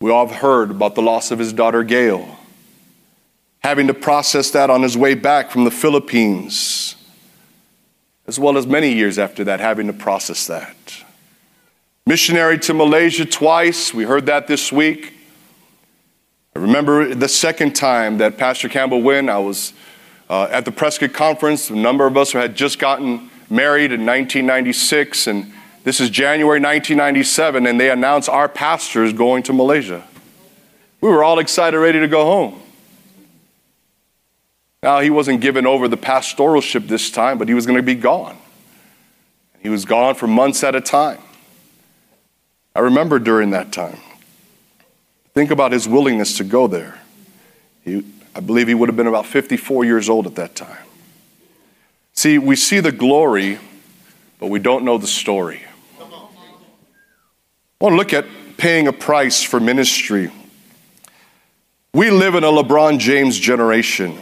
We 0.00 0.10
all 0.10 0.26
have 0.26 0.38
heard 0.38 0.72
about 0.72 0.96
the 0.96 1.02
loss 1.02 1.30
of 1.30 1.38
his 1.38 1.52
daughter 1.52 1.84
Gail, 1.84 2.38
having 3.60 3.86
to 3.86 3.94
process 3.94 4.50
that 4.50 4.68
on 4.68 4.82
his 4.82 4.96
way 4.96 5.14
back 5.14 5.52
from 5.52 5.62
the 5.62 5.70
Philippines, 5.70 6.96
as 8.26 8.36
well 8.36 8.58
as 8.58 8.66
many 8.66 8.92
years 8.92 9.16
after 9.16 9.44
that, 9.44 9.60
having 9.60 9.86
to 9.86 9.92
process 9.92 10.48
that. 10.48 11.04
Missionary 12.06 12.58
to 12.60 12.74
Malaysia 12.74 13.24
twice. 13.24 13.92
We 13.92 14.04
heard 14.04 14.26
that 14.26 14.46
this 14.46 14.72
week. 14.72 15.12
I 16.56 16.58
remember 16.58 17.14
the 17.14 17.28
second 17.28 17.76
time 17.76 18.18
that 18.18 18.38
Pastor 18.38 18.68
Campbell 18.68 19.02
went, 19.02 19.30
I 19.30 19.38
was 19.38 19.72
uh, 20.28 20.48
at 20.50 20.64
the 20.64 20.72
Prescott 20.72 21.12
Conference. 21.12 21.70
A 21.70 21.76
number 21.76 22.06
of 22.06 22.16
us 22.16 22.32
had 22.32 22.56
just 22.56 22.78
gotten 22.78 23.30
married 23.48 23.92
in 23.92 24.00
1996, 24.00 25.26
and 25.26 25.52
this 25.84 26.00
is 26.00 26.10
January 26.10 26.58
1997, 26.58 27.66
and 27.66 27.78
they 27.78 27.90
announced 27.90 28.28
our 28.28 28.48
pastor 28.48 29.04
is 29.04 29.12
going 29.12 29.42
to 29.44 29.52
Malaysia. 29.52 30.02
We 31.00 31.08
were 31.08 31.22
all 31.22 31.38
excited, 31.38 31.78
ready 31.78 32.00
to 32.00 32.08
go 32.08 32.24
home. 32.24 32.60
Now, 34.82 35.00
he 35.00 35.10
wasn't 35.10 35.40
given 35.42 35.66
over 35.66 35.88
the 35.88 35.96
pastoralship 35.96 36.88
this 36.88 37.10
time, 37.10 37.38
but 37.38 37.48
he 37.48 37.54
was 37.54 37.66
going 37.66 37.76
to 37.76 37.82
be 37.82 37.94
gone. 37.94 38.38
He 39.60 39.68
was 39.68 39.84
gone 39.84 40.14
for 40.14 40.26
months 40.26 40.64
at 40.64 40.74
a 40.74 40.80
time. 40.80 41.18
I 42.74 42.80
remember 42.80 43.18
during 43.18 43.50
that 43.50 43.72
time. 43.72 43.98
Think 45.34 45.50
about 45.50 45.72
his 45.72 45.88
willingness 45.88 46.36
to 46.38 46.44
go 46.44 46.66
there. 46.66 47.00
He, 47.84 48.04
I 48.34 48.40
believe 48.40 48.68
he 48.68 48.74
would 48.74 48.88
have 48.88 48.96
been 48.96 49.06
about 49.06 49.26
54 49.26 49.84
years 49.84 50.08
old 50.08 50.26
at 50.26 50.36
that 50.36 50.54
time. 50.54 50.86
See, 52.12 52.38
we 52.38 52.56
see 52.56 52.80
the 52.80 52.92
glory, 52.92 53.58
but 54.38 54.48
we 54.48 54.58
don't 54.58 54.84
know 54.84 54.98
the 54.98 55.06
story. 55.06 55.62
I 57.80 57.84
want 57.84 57.92
to 57.94 57.96
look 57.96 58.12
at 58.12 58.26
paying 58.56 58.88
a 58.88 58.92
price 58.92 59.42
for 59.42 59.58
ministry. 59.58 60.30
We 61.94 62.10
live 62.10 62.34
in 62.34 62.44
a 62.44 62.48
LeBron 62.48 62.98
James 62.98 63.38
generation. 63.38 64.18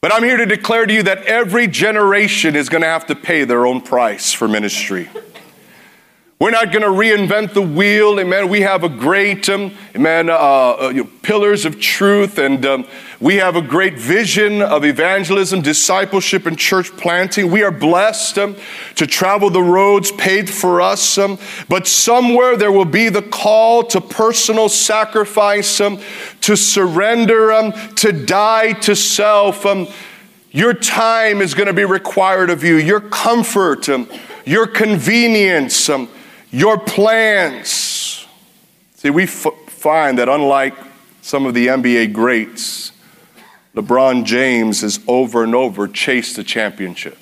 But 0.00 0.12
I'm 0.12 0.22
here 0.22 0.36
to 0.36 0.46
declare 0.46 0.86
to 0.86 0.92
you 0.92 1.02
that 1.04 1.24
every 1.24 1.66
generation 1.66 2.54
is 2.54 2.68
going 2.68 2.82
to 2.82 2.88
have 2.88 3.06
to 3.06 3.16
pay 3.16 3.44
their 3.44 3.66
own 3.66 3.80
price 3.80 4.32
for 4.32 4.46
ministry. 4.46 5.08
We're 6.40 6.52
not 6.52 6.70
going 6.70 6.82
to 6.82 6.88
reinvent 6.88 7.52
the 7.52 7.62
wheel. 7.62 8.20
Amen. 8.20 8.48
We 8.48 8.60
have 8.60 8.84
a 8.84 8.88
great, 8.88 9.48
um, 9.48 9.72
amen, 9.96 10.30
uh, 10.30 10.34
uh, 10.34 10.92
you 10.94 11.02
know, 11.02 11.10
pillars 11.22 11.64
of 11.64 11.80
truth, 11.80 12.38
and 12.38 12.64
um, 12.64 12.86
we 13.18 13.38
have 13.38 13.56
a 13.56 13.60
great 13.60 13.98
vision 13.98 14.62
of 14.62 14.84
evangelism, 14.84 15.62
discipleship, 15.62 16.46
and 16.46 16.56
church 16.56 16.96
planting. 16.96 17.50
We 17.50 17.64
are 17.64 17.72
blessed 17.72 18.38
um, 18.38 18.56
to 18.94 19.04
travel 19.04 19.50
the 19.50 19.64
roads 19.64 20.12
paid 20.12 20.48
for 20.48 20.80
us, 20.80 21.18
um, 21.18 21.40
but 21.68 21.88
somewhere 21.88 22.56
there 22.56 22.70
will 22.70 22.84
be 22.84 23.08
the 23.08 23.22
call 23.22 23.82
to 23.86 24.00
personal 24.00 24.68
sacrifice, 24.68 25.80
um, 25.80 26.00
to 26.42 26.54
surrender, 26.56 27.52
um, 27.52 27.72
to 27.96 28.12
die 28.12 28.74
to 28.74 28.94
self. 28.94 29.66
your 30.52 30.72
time 30.72 31.40
is 31.40 31.54
going 31.54 31.66
to 31.66 31.72
be 31.72 31.84
required 31.84 32.48
of 32.48 32.62
you, 32.62 32.76
your 32.76 33.00
comfort, 33.00 33.88
your 34.46 34.68
convenience 34.68 35.90
your 36.50 36.78
plans. 36.78 38.26
See, 38.94 39.10
we 39.10 39.24
f- 39.24 39.46
find 39.66 40.18
that 40.18 40.28
unlike 40.28 40.74
some 41.22 41.46
of 41.46 41.54
the 41.54 41.68
NBA 41.68 42.12
greats, 42.12 42.92
LeBron 43.74 44.24
James 44.24 44.80
has 44.80 45.00
over 45.06 45.44
and 45.44 45.54
over 45.54 45.86
chased 45.86 46.36
the 46.36 46.44
championship. 46.44 47.18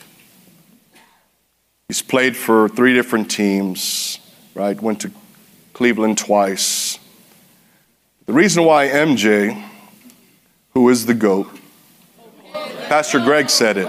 He's 1.88 2.02
played 2.02 2.36
for 2.36 2.68
three 2.68 2.94
different 2.94 3.30
teams, 3.30 4.18
right? 4.54 4.80
Went 4.80 5.00
to 5.02 5.10
Cleveland 5.72 6.18
twice. 6.18 6.98
The 8.26 8.32
reason 8.32 8.64
why 8.64 8.88
MJ, 8.88 9.62
who 10.70 10.88
is 10.88 11.06
the 11.06 11.14
GOAT, 11.14 11.48
Pastor 12.88 13.20
Greg 13.20 13.50
said 13.50 13.76
it, 13.76 13.88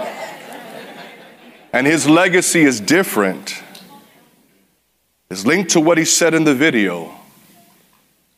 and 1.72 1.86
his 1.86 2.08
legacy 2.08 2.62
is 2.62 2.80
different 2.80 3.62
is 5.30 5.46
linked 5.46 5.70
to 5.72 5.80
what 5.80 5.98
he 5.98 6.04
said 6.04 6.34
in 6.34 6.44
the 6.44 6.54
video. 6.54 7.14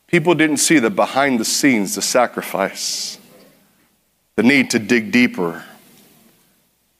People 0.06 0.34
didn't 0.34 0.56
see 0.56 0.78
the 0.78 0.90
behind 0.90 1.38
the 1.38 1.44
scenes, 1.44 1.94
the 1.94 2.02
sacrifice, 2.02 3.18
the 4.36 4.42
need 4.42 4.70
to 4.70 4.78
dig 4.78 5.12
deeper, 5.12 5.64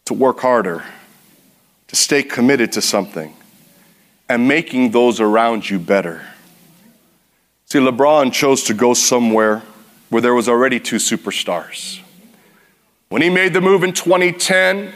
to 0.05 0.15
work 0.15 0.41
harder, 0.41 0.85
to 1.89 1.97
stay 1.97 2.23
committed 2.23 2.73
to 2.73 2.81
something, 2.81 3.35
and 4.29 4.47
making 4.47 4.93
those 4.93 5.19
around 5.19 5.69
you 5.69 5.79
better. 5.79 6.25
See, 7.67 7.79
LeBron 7.79 8.33
chose 8.33 8.65
to 8.65 8.75
go 8.75 8.95
somewhere 8.95 9.63
where 10.09 10.23
there 10.23 10.35
was 10.35 10.49
already 10.49 10.79
two 10.79 10.97
superstars. 10.97 12.01
When 13.09 13.23
he 13.23 13.31
made 13.31 13.55
the 13.55 13.61
move 13.61 13.83
in 13.83 13.93
2010, 13.93 14.93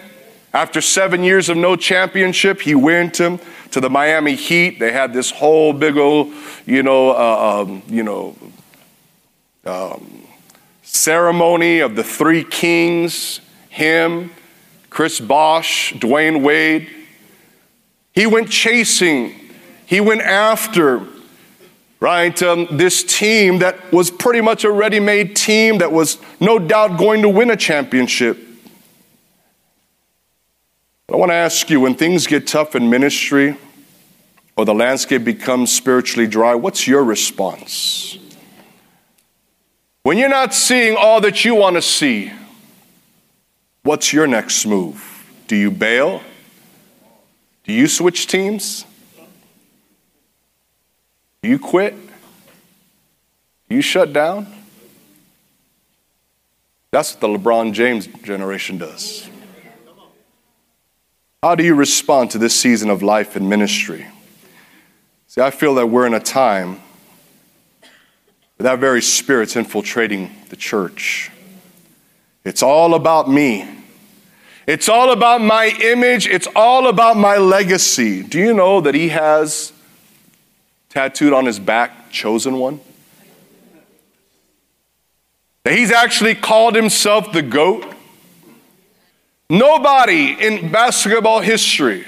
after 0.52 0.80
seven 0.80 1.24
years 1.24 1.48
of 1.48 1.56
no 1.56 1.74
championship, 1.74 2.60
he 2.60 2.76
went 2.76 3.14
to, 3.14 3.40
to 3.74 3.80
the 3.80 3.90
Miami 3.90 4.36
Heat. 4.36 4.78
They 4.78 4.92
had 4.92 5.12
this 5.12 5.32
whole 5.32 5.72
big 5.72 5.96
old, 5.96 6.32
you 6.64 6.84
know, 6.84 7.10
uh, 7.10 7.64
um, 7.66 7.82
you 7.88 8.04
know, 8.04 8.36
um, 9.66 10.22
ceremony 10.82 11.80
of 11.80 11.96
the 11.96 12.04
three 12.04 12.44
kings, 12.44 13.40
him, 13.68 14.30
Chris 14.90 15.18
Bosh, 15.18 15.92
Dwyane 15.94 16.42
Wade. 16.42 16.88
He 18.12 18.26
went 18.26 18.48
chasing, 18.48 19.34
he 19.86 20.00
went 20.00 20.20
after, 20.20 21.04
right, 21.98 22.40
um, 22.44 22.68
this 22.70 23.02
team 23.02 23.58
that 23.58 23.92
was 23.92 24.08
pretty 24.08 24.40
much 24.40 24.62
a 24.62 24.70
ready 24.70 25.00
made 25.00 25.34
team 25.34 25.78
that 25.78 25.90
was 25.90 26.18
no 26.38 26.60
doubt 26.60 26.96
going 26.96 27.22
to 27.22 27.28
win 27.28 27.50
a 27.50 27.56
championship. 27.56 28.38
I 31.12 31.16
want 31.16 31.30
to 31.30 31.34
ask 31.34 31.68
you 31.68 31.80
when 31.80 31.94
things 31.94 32.26
get 32.26 32.46
tough 32.46 32.74
in 32.74 32.88
ministry 32.88 33.56
or 34.56 34.64
the 34.64 34.74
landscape 34.74 35.22
becomes 35.22 35.70
spiritually 35.72 36.26
dry, 36.26 36.54
what's 36.54 36.86
your 36.88 37.04
response? 37.04 38.18
When 40.02 40.16
you're 40.16 40.30
not 40.30 40.54
seeing 40.54 40.96
all 40.96 41.20
that 41.20 41.44
you 41.44 41.54
want 41.54 41.76
to 41.76 41.82
see, 41.82 42.32
what's 43.82 44.12
your 44.12 44.26
next 44.26 44.64
move? 44.66 45.24
Do 45.46 45.56
you 45.56 45.70
bail? 45.70 46.22
Do 47.64 47.72
you 47.72 47.86
switch 47.86 48.26
teams? 48.26 48.86
Do 51.42 51.50
you 51.50 51.58
quit? 51.58 51.94
Do 53.68 53.76
you 53.76 53.82
shut 53.82 54.12
down? 54.12 54.46
That's 56.90 57.14
what 57.14 57.20
the 57.20 57.28
LeBron 57.28 57.72
James 57.72 58.06
generation 58.06 58.78
does. 58.78 59.28
How 61.44 61.54
do 61.54 61.62
you 61.62 61.74
respond 61.74 62.30
to 62.30 62.38
this 62.38 62.58
season 62.58 62.88
of 62.88 63.02
life 63.02 63.36
and 63.36 63.50
ministry? 63.50 64.06
See, 65.26 65.42
I 65.42 65.50
feel 65.50 65.74
that 65.74 65.88
we're 65.88 66.06
in 66.06 66.14
a 66.14 66.18
time 66.18 66.80
where 68.56 68.70
that 68.70 68.78
very 68.78 69.02
spirit's 69.02 69.54
infiltrating 69.54 70.34
the 70.48 70.56
church. 70.56 71.30
It's 72.46 72.62
all 72.62 72.94
about 72.94 73.28
me. 73.28 73.68
It's 74.66 74.88
all 74.88 75.12
about 75.12 75.42
my 75.42 75.66
image. 75.82 76.26
It's 76.26 76.48
all 76.56 76.88
about 76.88 77.18
my 77.18 77.36
legacy. 77.36 78.22
Do 78.22 78.38
you 78.38 78.54
know 78.54 78.80
that 78.80 78.94
he 78.94 79.10
has 79.10 79.74
tattooed 80.88 81.34
on 81.34 81.44
his 81.44 81.58
back, 81.58 82.10
chosen 82.10 82.58
one? 82.58 82.80
That 85.64 85.74
he's 85.76 85.90
actually 85.90 86.36
called 86.36 86.74
himself 86.74 87.32
the 87.34 87.42
GOAT? 87.42 87.93
Nobody 89.50 90.32
in 90.32 90.72
basketball 90.72 91.40
history 91.40 92.06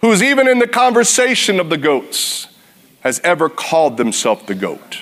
who's 0.00 0.22
even 0.22 0.48
in 0.48 0.58
the 0.58 0.66
conversation 0.66 1.60
of 1.60 1.68
the 1.68 1.76
GOATs 1.76 2.48
has 3.00 3.20
ever 3.20 3.50
called 3.50 3.98
themselves 3.98 4.46
the 4.46 4.54
GOAT. 4.54 5.00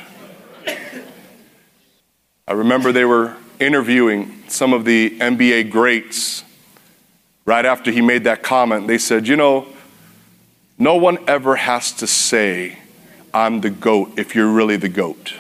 I 2.48 2.52
remember 2.52 2.90
they 2.90 3.04
were 3.04 3.36
interviewing 3.60 4.42
some 4.48 4.72
of 4.72 4.84
the 4.84 5.16
NBA 5.20 5.70
greats 5.70 6.42
right 7.44 7.64
after 7.64 7.92
he 7.92 8.00
made 8.00 8.24
that 8.24 8.42
comment. 8.42 8.88
They 8.88 8.98
said, 8.98 9.28
You 9.28 9.36
know, 9.36 9.68
no 10.78 10.96
one 10.96 11.18
ever 11.28 11.54
has 11.54 11.92
to 11.92 12.08
say, 12.08 12.78
I'm 13.32 13.60
the 13.60 13.70
GOAT 13.70 14.18
if 14.18 14.34
you're 14.34 14.50
really 14.50 14.76
the 14.76 14.88
GOAT. 14.88 15.34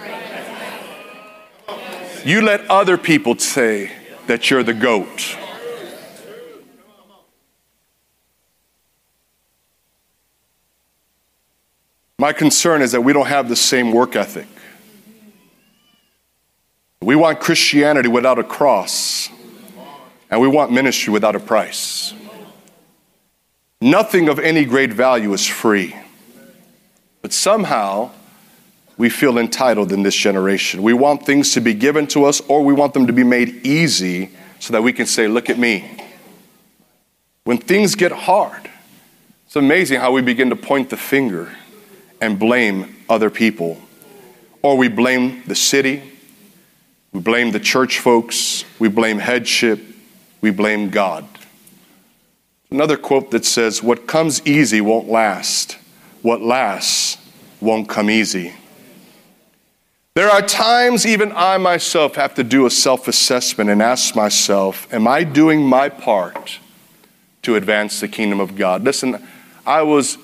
You 2.24 2.40
let 2.40 2.70
other 2.70 2.96
people 2.96 3.36
say 3.38 3.90
that 4.28 4.48
you're 4.48 4.62
the 4.62 4.74
GOAT. 4.74 5.36
My 12.22 12.32
concern 12.32 12.82
is 12.82 12.92
that 12.92 13.00
we 13.00 13.12
don't 13.12 13.26
have 13.26 13.48
the 13.48 13.56
same 13.56 13.90
work 13.90 14.14
ethic. 14.14 14.46
We 17.00 17.16
want 17.16 17.40
Christianity 17.40 18.08
without 18.08 18.38
a 18.38 18.44
cross, 18.44 19.28
and 20.30 20.40
we 20.40 20.46
want 20.46 20.70
ministry 20.70 21.12
without 21.12 21.34
a 21.34 21.40
price. 21.40 22.14
Nothing 23.80 24.28
of 24.28 24.38
any 24.38 24.64
great 24.64 24.92
value 24.92 25.32
is 25.32 25.48
free. 25.48 25.96
But 27.22 27.32
somehow, 27.32 28.12
we 28.96 29.10
feel 29.10 29.36
entitled 29.36 29.90
in 29.90 30.04
this 30.04 30.14
generation. 30.14 30.84
We 30.84 30.92
want 30.92 31.26
things 31.26 31.52
to 31.54 31.60
be 31.60 31.74
given 31.74 32.06
to 32.06 32.26
us, 32.26 32.40
or 32.42 32.64
we 32.64 32.72
want 32.72 32.94
them 32.94 33.08
to 33.08 33.12
be 33.12 33.24
made 33.24 33.66
easy 33.66 34.30
so 34.60 34.72
that 34.74 34.82
we 34.84 34.92
can 34.92 35.06
say, 35.06 35.26
Look 35.26 35.50
at 35.50 35.58
me. 35.58 35.98
When 37.42 37.58
things 37.58 37.96
get 37.96 38.12
hard, 38.12 38.70
it's 39.44 39.56
amazing 39.56 39.98
how 39.98 40.12
we 40.12 40.22
begin 40.22 40.50
to 40.50 40.56
point 40.56 40.88
the 40.88 40.96
finger 40.96 41.52
and 42.22 42.38
blame 42.38 42.96
other 43.08 43.28
people. 43.28 43.76
Or 44.62 44.78
we 44.78 44.88
blame 44.88 45.42
the 45.46 45.56
city, 45.56 46.02
we 47.12 47.20
blame 47.20 47.50
the 47.50 47.60
church 47.60 47.98
folks, 47.98 48.64
we 48.78 48.88
blame 48.88 49.18
headship, 49.18 49.80
we 50.40 50.50
blame 50.50 50.88
God. 50.88 51.26
Another 52.70 52.96
quote 52.96 53.32
that 53.32 53.44
says, 53.44 53.82
What 53.82 54.06
comes 54.06 54.40
easy 54.46 54.80
won't 54.80 55.08
last, 55.08 55.76
what 56.22 56.40
lasts 56.40 57.18
won't 57.60 57.88
come 57.88 58.08
easy. 58.08 58.54
There 60.14 60.30
are 60.30 60.42
times 60.42 61.04
even 61.04 61.32
I 61.34 61.58
myself 61.58 62.14
have 62.14 62.34
to 62.34 62.44
do 62.44 62.66
a 62.66 62.70
self 62.70 63.08
assessment 63.08 63.68
and 63.68 63.82
ask 63.82 64.14
myself, 64.14 64.86
Am 64.94 65.08
I 65.08 65.24
doing 65.24 65.62
my 65.62 65.88
part 65.88 66.60
to 67.42 67.56
advance 67.56 67.98
the 67.98 68.08
kingdom 68.08 68.38
of 68.38 68.54
God? 68.54 68.84
Listen, 68.84 69.26
I 69.66 69.82
was 69.82 70.18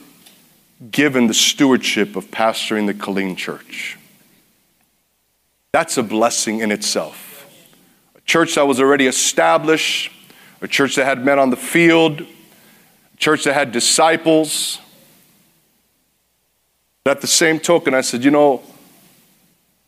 given 0.91 1.27
the 1.27 1.35
stewardship 1.35 2.17
of 2.17 2.31
pastoring 2.31 2.87
the 2.87 2.95
Killeen 2.95 3.37
Church. 3.37 3.99
That's 5.73 5.97
a 5.99 6.03
blessing 6.03 6.61
in 6.61 6.71
itself. 6.71 7.47
A 8.17 8.21
church 8.23 8.55
that 8.55 8.67
was 8.67 8.81
already 8.81 9.07
established, 9.07 10.13
a 10.61 10.69
church 10.69 10.97
that 10.97 11.05
had 11.05 11.25
men 11.25 11.39
on 11.39 11.51
the 11.51 11.57
field, 11.57 12.21
a 12.21 13.17
church 13.17 13.45
that 13.45 13.55
had 13.55 13.73
disciples. 13.73 14.79
But 17.05 17.13
at 17.13 17.21
the 17.21 17.27
same 17.27 17.59
token, 17.59 17.95
I 17.95 18.01
said, 18.01 18.25
you 18.25 18.31
know, 18.31 18.63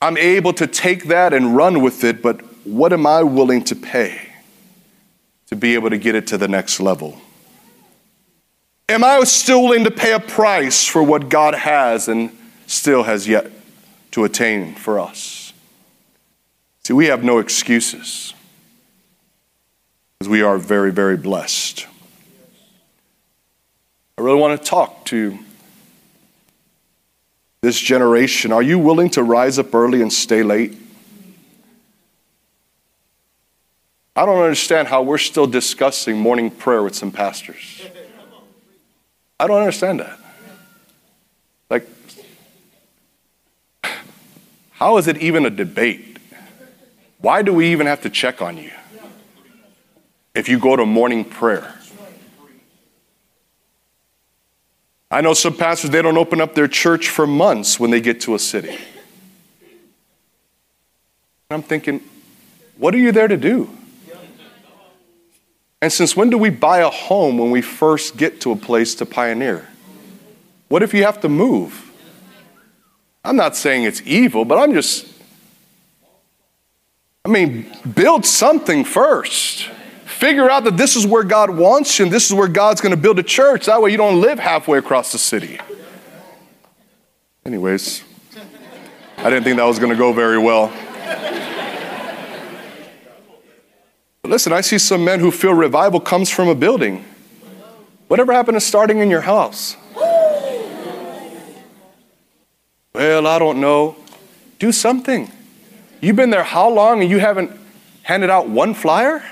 I'm 0.03 0.17
able 0.17 0.53
to 0.55 0.67
take 0.67 1.05
that 1.05 1.33
and 1.33 1.55
run 1.55 1.83
with 1.83 2.05
it, 2.05 2.23
but 2.23 2.41
what 2.67 2.93
am 2.93 3.07
I 3.07 3.23
willing 3.23 3.63
to 3.65 3.77
pay 3.77 4.29
to 5.47 5.57
be 5.57 5.75
able 5.75 5.91
to 5.91 5.99
get 5.99 6.15
it 6.15 6.27
to 6.29 6.39
the 6.39 6.49
next 6.49 6.81
level? 6.81 7.21
Am 8.91 9.05
I 9.05 9.23
still 9.23 9.63
willing 9.63 9.85
to 9.85 9.91
pay 9.93 10.13
a 10.15 10.19
price 10.19 10.85
for 10.85 11.01
what 11.01 11.29
God 11.29 11.55
has 11.55 12.09
and 12.09 12.37
still 12.67 13.05
has 13.05 13.29
yet 13.29 13.49
to 14.11 14.25
attain 14.25 14.75
for 14.75 14.99
us? 14.99 15.53
See, 16.83 16.93
we 16.93 17.07
have 17.07 17.23
no 17.23 17.39
excuses 17.39 18.35
because 20.19 20.29
we 20.29 20.43
are 20.43 20.59
very, 20.59 20.91
very 20.91 21.17
blessed. 21.17 21.87
I 24.19 24.23
really 24.23 24.41
want 24.41 24.61
to 24.61 24.69
talk 24.69 25.05
to 25.05 25.39
this 27.61 27.79
generation. 27.79 28.51
Are 28.51 28.61
you 28.61 28.77
willing 28.77 29.11
to 29.11 29.23
rise 29.23 29.57
up 29.57 29.73
early 29.73 30.03
and 30.03 30.13
stay 30.13 30.43
late? 30.43 30.77
I 34.17 34.27
don't 34.27 34.43
understand 34.43 34.89
how 34.89 35.03
we're 35.03 35.19
still 35.19 35.47
discussing 35.47 36.19
morning 36.19 36.51
prayer 36.51 36.83
with 36.83 36.97
some 36.97 37.13
pastors. 37.13 37.83
I 39.41 39.47
don't 39.47 39.59
understand 39.59 40.01
that. 40.01 40.19
Like, 41.71 41.89
how 44.73 44.99
is 44.99 45.09
it 45.09 45.17
even 45.17 45.47
a 45.47 45.51
debate? 45.51 46.19
Why 47.23 47.41
do 47.41 47.55
we 47.55 47.73
even 47.73 47.87
have 47.87 48.03
to 48.03 48.11
check 48.11 48.43
on 48.43 48.59
you 48.59 48.71
if 50.35 50.47
you 50.51 50.59
go 50.59 50.77
to 50.77 50.85
morning 50.85 51.25
prayer? 51.25 51.75
I 55.11 55.23
know 55.23 55.33
some 55.33 55.57
pastors, 55.57 55.89
they 55.89 56.03
don't 56.03 56.19
open 56.19 56.43
up 56.43 56.55
their 56.55 56.69
church 56.69 57.09
for 57.09 57.27
months 57.27 57.81
when 57.81 57.91
they 57.91 58.03
get 58.03 58.21
to 58.23 58.35
a 58.35 58.39
city. 58.39 58.77
I'm 61.49 61.63
thinking, 61.63 62.03
what 62.77 62.95
are 62.95 62.99
you 62.99 63.11
there 63.11 63.27
to 63.27 63.39
do? 63.39 63.71
And 65.83 65.93
since 65.93 66.15
when 66.15 66.29
do 66.31 66.37
we 66.37 66.51
buy 66.51 66.79
a 66.79 66.91
home 66.91 67.39
when 67.39 67.51
we 67.51 67.63
first 67.63 68.17
get 68.17 68.41
to 68.43 68.53
a 68.53 68.57
place 68.57 68.95
to 68.97 69.07
pioneer? 69.07 69.67
What 70.69 70.83
if 70.83 70.93
you 70.93 71.05
have 71.05 71.21
to 71.23 71.29
move? 71.29 71.91
I'm 73.25 73.37
not 73.37 73.57
saying 73.57 73.85
it's 73.85 74.03
evil, 74.03 74.45
but 74.45 74.59
I'm 74.59 74.73
just, 74.73 75.07
I 77.25 77.29
mean, 77.29 77.71
build 77.95 78.25
something 78.25 78.85
first. 78.85 79.69
Figure 80.05 80.51
out 80.51 80.65
that 80.65 80.77
this 80.77 80.97
is 80.97 81.07
where 81.07 81.25
God 81.25 81.51
wants 81.51 81.99
you 81.99 82.05
and 82.05 82.13
this 82.13 82.27
is 82.27 82.35
where 82.35 82.49
God's 82.49 82.81
going 82.81 82.95
to 82.95 83.01
build 83.01 83.19
a 83.19 83.23
church. 83.23 83.67
That 83.67 83.81
way 83.81 83.91
you 83.91 83.97
don't 83.97 84.21
live 84.21 84.39
halfway 84.39 84.79
across 84.79 85.13
the 85.13 85.19
city. 85.19 85.59
Anyways, 87.45 88.05
I 89.17 89.25
didn't 89.25 89.45
think 89.45 89.57
that 89.57 89.65
was 89.65 89.79
going 89.79 89.93
to 89.93 89.99
go 89.99 90.13
very 90.13 90.39
well. 90.39 90.71
Listen, 94.25 94.53
I 94.53 94.61
see 94.61 94.79
some 94.79 95.05
men 95.05 95.21
who 95.21 95.31
feel 95.31 95.55
revival 95.55 95.99
comes 95.99 96.31
from 96.31 96.49
a 96.49 96.55
building. 96.55 97.05
Whatever 98.09 98.33
happened 98.33 98.57
to 98.57 98.61
starting 98.61 98.99
in 98.99 99.11
your 99.11 99.23
house? 99.23 99.77
Well, 102.93 103.27
I 103.27 103.39
don't 103.39 103.61
know. 103.61 103.97
Do 104.59 104.73
something. 104.73 105.31
You've 106.01 106.17
been 106.17 106.31
there 106.31 106.43
how 106.43 106.69
long 106.69 107.01
and 107.01 107.11
you 107.11 107.19
haven't 107.19 107.53
handed 108.03 108.31
out 108.31 108.49
one 108.49 108.75
flyer? 108.75 109.23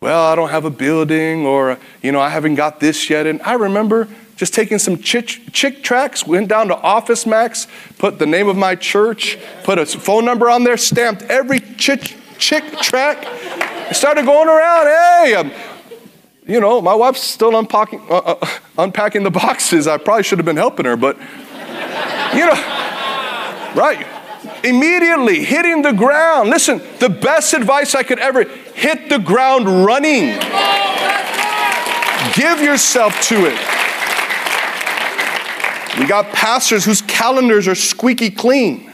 Well, 0.00 0.24
I 0.24 0.34
don't 0.34 0.50
have 0.50 0.64
a 0.64 0.70
building 0.70 1.46
or, 1.46 1.78
you 2.02 2.12
know, 2.12 2.20
I 2.20 2.28
haven't 2.28 2.56
got 2.56 2.80
this 2.80 3.08
yet. 3.08 3.26
And 3.26 3.40
I 3.42 3.54
remember 3.54 4.08
just 4.36 4.52
taking 4.52 4.78
some 4.78 4.98
chick, 4.98 5.40
Chick 5.52 5.82
tracts, 5.82 6.26
went 6.26 6.48
down 6.48 6.68
to 6.68 6.76
Office 6.76 7.24
Max, 7.24 7.66
put 7.98 8.18
the 8.18 8.26
name 8.26 8.48
of 8.48 8.56
my 8.56 8.74
church, 8.74 9.38
put 9.64 9.78
a 9.78 9.86
phone 9.86 10.24
number 10.24 10.50
on 10.50 10.64
there, 10.64 10.76
stamped 10.76 11.22
every 11.22 11.60
chick, 11.60 12.14
Chick 12.38 12.64
tract, 12.80 13.26
started 13.94 14.24
going 14.24 14.48
around. 14.48 14.86
Hey, 14.86 15.34
um, 15.34 15.50
you 16.46 16.60
know, 16.60 16.80
my 16.80 16.94
wife's 16.94 17.22
still 17.22 17.56
unpacking, 17.58 18.00
uh, 18.08 18.16
uh, 18.16 18.46
unpacking 18.78 19.22
the 19.22 19.30
boxes. 19.30 19.86
I 19.86 19.98
probably 19.98 20.22
should 20.22 20.38
have 20.38 20.46
been 20.46 20.56
helping 20.56 20.86
her, 20.86 20.96
but, 20.96 21.16
you 22.34 22.46
know, 22.46 22.54
right 23.74 24.06
immediately 24.66 25.44
hitting 25.44 25.82
the 25.82 25.92
ground. 25.92 26.50
Listen, 26.50 26.80
the 26.98 27.08
best 27.08 27.54
advice 27.54 27.94
I 27.94 28.02
could 28.02 28.18
ever 28.18 28.44
hit 28.44 29.08
the 29.08 29.18
ground 29.18 29.84
running. 29.84 30.38
Give 32.34 32.60
yourself 32.60 33.20
to 33.28 33.46
it. 33.46 33.58
We 35.98 36.06
got 36.06 36.32
pastors 36.32 36.84
whose 36.84 37.00
calendars 37.02 37.66
are 37.68 37.74
squeaky 37.74 38.30
clean. 38.30 38.92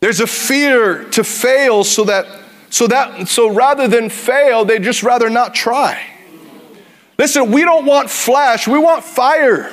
There's 0.00 0.20
a 0.20 0.26
fear 0.26 1.04
to 1.10 1.22
fail 1.22 1.84
so 1.84 2.04
that 2.04 2.26
so 2.70 2.86
that 2.86 3.28
so 3.28 3.50
rather 3.52 3.86
than 3.86 4.08
fail, 4.08 4.64
they 4.64 4.78
just 4.78 5.02
rather 5.02 5.28
not 5.28 5.54
try. 5.54 6.00
Listen, 7.18 7.50
we 7.50 7.62
don't 7.62 7.84
want 7.84 8.08
flash, 8.08 8.66
we 8.66 8.78
want 8.78 9.04
fire. 9.04 9.70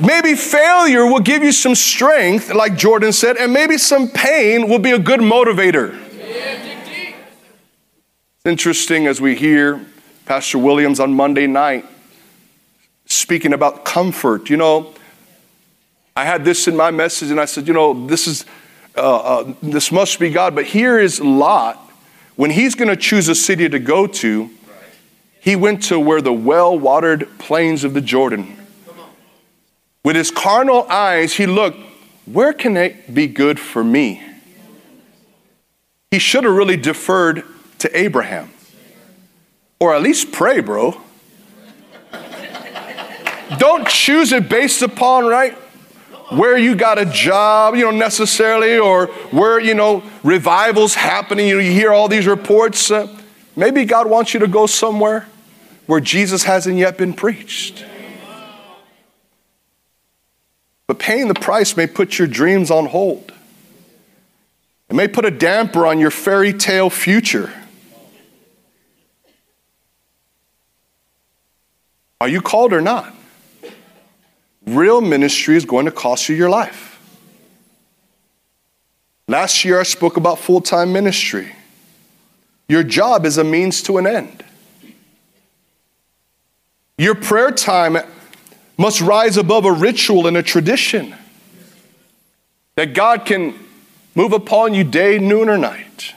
Maybe 0.00 0.36
failure 0.36 1.04
will 1.04 1.18
give 1.18 1.42
you 1.42 1.50
some 1.50 1.74
strength, 1.74 2.54
like 2.54 2.76
Jordan 2.76 3.12
said, 3.12 3.36
and 3.36 3.52
maybe 3.52 3.76
some 3.76 4.08
pain 4.08 4.68
will 4.68 4.78
be 4.78 4.92
a 4.92 4.98
good 4.98 5.18
motivator. 5.18 5.98
It's 8.36 8.46
interesting 8.46 9.08
as 9.08 9.20
we 9.20 9.34
hear 9.34 9.84
Pastor 10.26 10.58
Williams 10.58 11.00
on 11.00 11.14
Monday 11.14 11.48
night 11.48 11.84
speaking 13.06 13.52
about 13.52 13.84
comfort. 13.84 14.48
You 14.48 14.58
know, 14.58 14.94
I 16.14 16.24
had 16.24 16.44
this 16.44 16.68
in 16.68 16.76
my 16.76 16.92
message, 16.92 17.32
and 17.32 17.40
I 17.40 17.46
said, 17.46 17.66
you 17.66 17.74
know, 17.74 18.06
this 18.06 18.28
is 18.28 18.44
uh, 18.96 19.16
uh, 19.16 19.54
this 19.62 19.92
must 19.92 20.18
be 20.18 20.30
God. 20.30 20.54
But 20.54 20.66
here 20.66 20.98
is 20.98 21.20
Lot. 21.20 21.76
When 22.36 22.50
he's 22.50 22.74
going 22.74 22.88
to 22.88 22.96
choose 22.96 23.28
a 23.28 23.34
city 23.34 23.68
to 23.68 23.78
go 23.78 24.06
to, 24.06 24.50
he 25.40 25.56
went 25.56 25.82
to 25.84 25.98
where 25.98 26.20
the 26.20 26.32
well-watered 26.32 27.38
plains 27.38 27.84
of 27.84 27.94
the 27.94 28.00
Jordan 28.00 28.58
with 30.08 30.16
his 30.16 30.30
carnal 30.30 30.86
eyes, 30.88 31.34
he 31.34 31.46
looked, 31.46 31.78
where 32.24 32.54
can 32.54 32.78
it 32.78 33.12
be 33.12 33.26
good 33.26 33.60
for 33.60 33.84
me? 33.84 34.22
He 36.10 36.18
should 36.18 36.44
have 36.44 36.54
really 36.54 36.78
deferred 36.78 37.44
to 37.80 37.94
Abraham. 37.94 38.50
Or 39.78 39.94
at 39.94 40.00
least 40.00 40.32
pray, 40.32 40.60
bro. 40.60 40.98
Don't 43.58 43.86
choose 43.86 44.32
it 44.32 44.48
based 44.48 44.80
upon, 44.80 45.26
right? 45.26 45.54
Where 46.30 46.58
you 46.58 46.74
got 46.74 46.98
a 46.98 47.06
job, 47.06 47.74
you 47.74 47.84
know, 47.84 47.90
necessarily, 47.90 48.78
or 48.78 49.06
where, 49.30 49.58
you 49.58 49.74
know, 49.74 50.02
revivals 50.22 50.94
happening. 50.94 51.48
You, 51.48 51.54
know, 51.54 51.60
you 51.60 51.72
hear 51.72 51.92
all 51.92 52.08
these 52.08 52.26
reports. 52.26 52.90
Uh, 52.90 53.08
maybe 53.56 53.84
God 53.86 54.08
wants 54.08 54.34
you 54.34 54.40
to 54.40 54.46
go 54.46 54.66
somewhere 54.66 55.26
where 55.86 56.00
Jesus 56.00 56.44
hasn't 56.44 56.76
yet 56.76 56.98
been 56.98 57.14
preached. 57.14 57.84
But 60.86 60.98
paying 60.98 61.28
the 61.28 61.34
price 61.34 61.76
may 61.76 61.86
put 61.86 62.18
your 62.18 62.28
dreams 62.28 62.70
on 62.70 62.86
hold. 62.86 63.32
It 64.88 64.94
may 64.94 65.06
put 65.06 65.24
a 65.24 65.30
damper 65.30 65.86
on 65.86 65.98
your 65.98 66.10
fairy 66.10 66.52
tale 66.52 66.90
future. 66.90 67.52
Are 72.20 72.28
you 72.28 72.40
called 72.40 72.72
or 72.72 72.80
not? 72.80 73.14
Real 74.76 75.00
ministry 75.00 75.56
is 75.56 75.64
going 75.64 75.86
to 75.86 75.92
cost 75.92 76.28
you 76.28 76.36
your 76.36 76.50
life. 76.50 77.00
Last 79.28 79.64
year 79.64 79.78
I 79.80 79.82
spoke 79.82 80.16
about 80.16 80.38
full 80.38 80.60
time 80.60 80.92
ministry. 80.92 81.54
Your 82.68 82.82
job 82.82 83.24
is 83.24 83.38
a 83.38 83.44
means 83.44 83.82
to 83.84 83.98
an 83.98 84.06
end. 84.06 84.44
Your 86.98 87.14
prayer 87.14 87.50
time 87.50 87.96
must 88.76 89.00
rise 89.00 89.36
above 89.36 89.64
a 89.64 89.72
ritual 89.72 90.26
and 90.26 90.36
a 90.36 90.42
tradition. 90.42 91.14
That 92.74 92.94
God 92.94 93.24
can 93.24 93.54
move 94.14 94.32
upon 94.32 94.74
you 94.74 94.84
day, 94.84 95.18
noon, 95.18 95.48
or 95.48 95.58
night. 95.58 96.14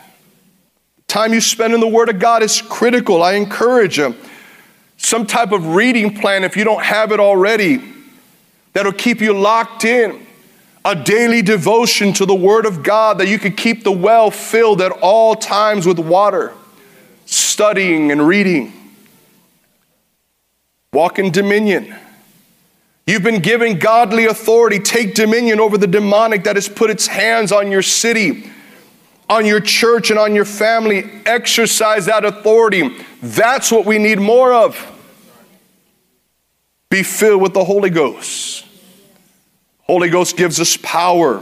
Time 1.07 1.33
you 1.33 1.41
spend 1.41 1.73
in 1.73 1.79
the 1.79 1.87
Word 1.87 2.09
of 2.09 2.19
God 2.19 2.43
is 2.43 2.61
critical. 2.61 3.21
I 3.23 3.33
encourage 3.33 3.97
you. 3.97 4.15
Some 4.97 5.25
type 5.25 5.51
of 5.51 5.75
reading 5.75 6.15
plan, 6.15 6.43
if 6.43 6.55
you 6.55 6.63
don't 6.63 6.83
have 6.83 7.11
it 7.11 7.19
already, 7.19 7.81
that'll 8.73 8.93
keep 8.93 9.21
you 9.21 9.33
locked 9.33 9.85
in. 9.85 10.27
A 10.83 10.95
daily 10.95 11.43
devotion 11.43 12.11
to 12.13 12.25
the 12.25 12.33
Word 12.33 12.65
of 12.65 12.81
God 12.81 13.19
that 13.19 13.27
you 13.27 13.37
could 13.37 13.55
keep 13.55 13.83
the 13.83 13.91
well 13.91 14.31
filled 14.31 14.81
at 14.81 14.91
all 14.91 15.35
times 15.35 15.85
with 15.85 15.99
water, 15.99 16.53
studying 17.27 18.11
and 18.11 18.27
reading. 18.27 18.73
Walk 20.91 21.19
in 21.19 21.31
dominion. 21.31 21.95
You've 23.07 23.23
been 23.23 23.41
given 23.41 23.79
godly 23.79 24.25
authority. 24.25 24.79
Take 24.79 25.15
dominion 25.15 25.59
over 25.59 25.77
the 25.77 25.87
demonic 25.87 26.43
that 26.43 26.55
has 26.55 26.67
put 26.67 26.89
its 26.89 27.07
hands 27.07 27.51
on 27.51 27.71
your 27.71 27.81
city, 27.81 28.49
on 29.29 29.45
your 29.45 29.59
church, 29.59 30.09
and 30.09 30.19
on 30.19 30.35
your 30.35 30.45
family. 30.45 31.09
Exercise 31.25 32.07
that 32.07 32.25
authority. 32.25 32.97
That's 33.21 33.71
what 33.71 33.85
we 33.85 33.99
need 33.99 34.19
more 34.19 34.53
of. 34.53 34.90
Be 36.91 37.03
filled 37.03 37.41
with 37.41 37.53
the 37.53 37.63
Holy 37.63 37.89
Ghost. 37.89 38.65
Holy 39.83 40.09
Ghost 40.09 40.35
gives 40.35 40.59
us 40.59 40.75
power. 40.75 41.41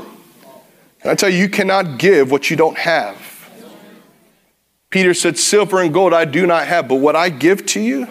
And 1.02 1.12
I 1.12 1.16
tell 1.16 1.28
you, 1.28 1.40
you 1.40 1.50
cannot 1.50 1.98
give 1.98 2.30
what 2.30 2.52
you 2.52 2.56
don't 2.56 2.78
have. 2.78 3.18
Peter 4.92 5.16
said, 5.16 5.40
Silver 5.40 5.82
and 5.82 5.92
gold 5.92 6.14
I 6.14 6.26
do 6.26 6.46
not 6.46 6.68
have, 6.68 6.88
but 6.88 6.96
what 6.96 7.16
I 7.16 7.30
give 7.30 7.66
to 7.68 7.80
you, 7.80 8.08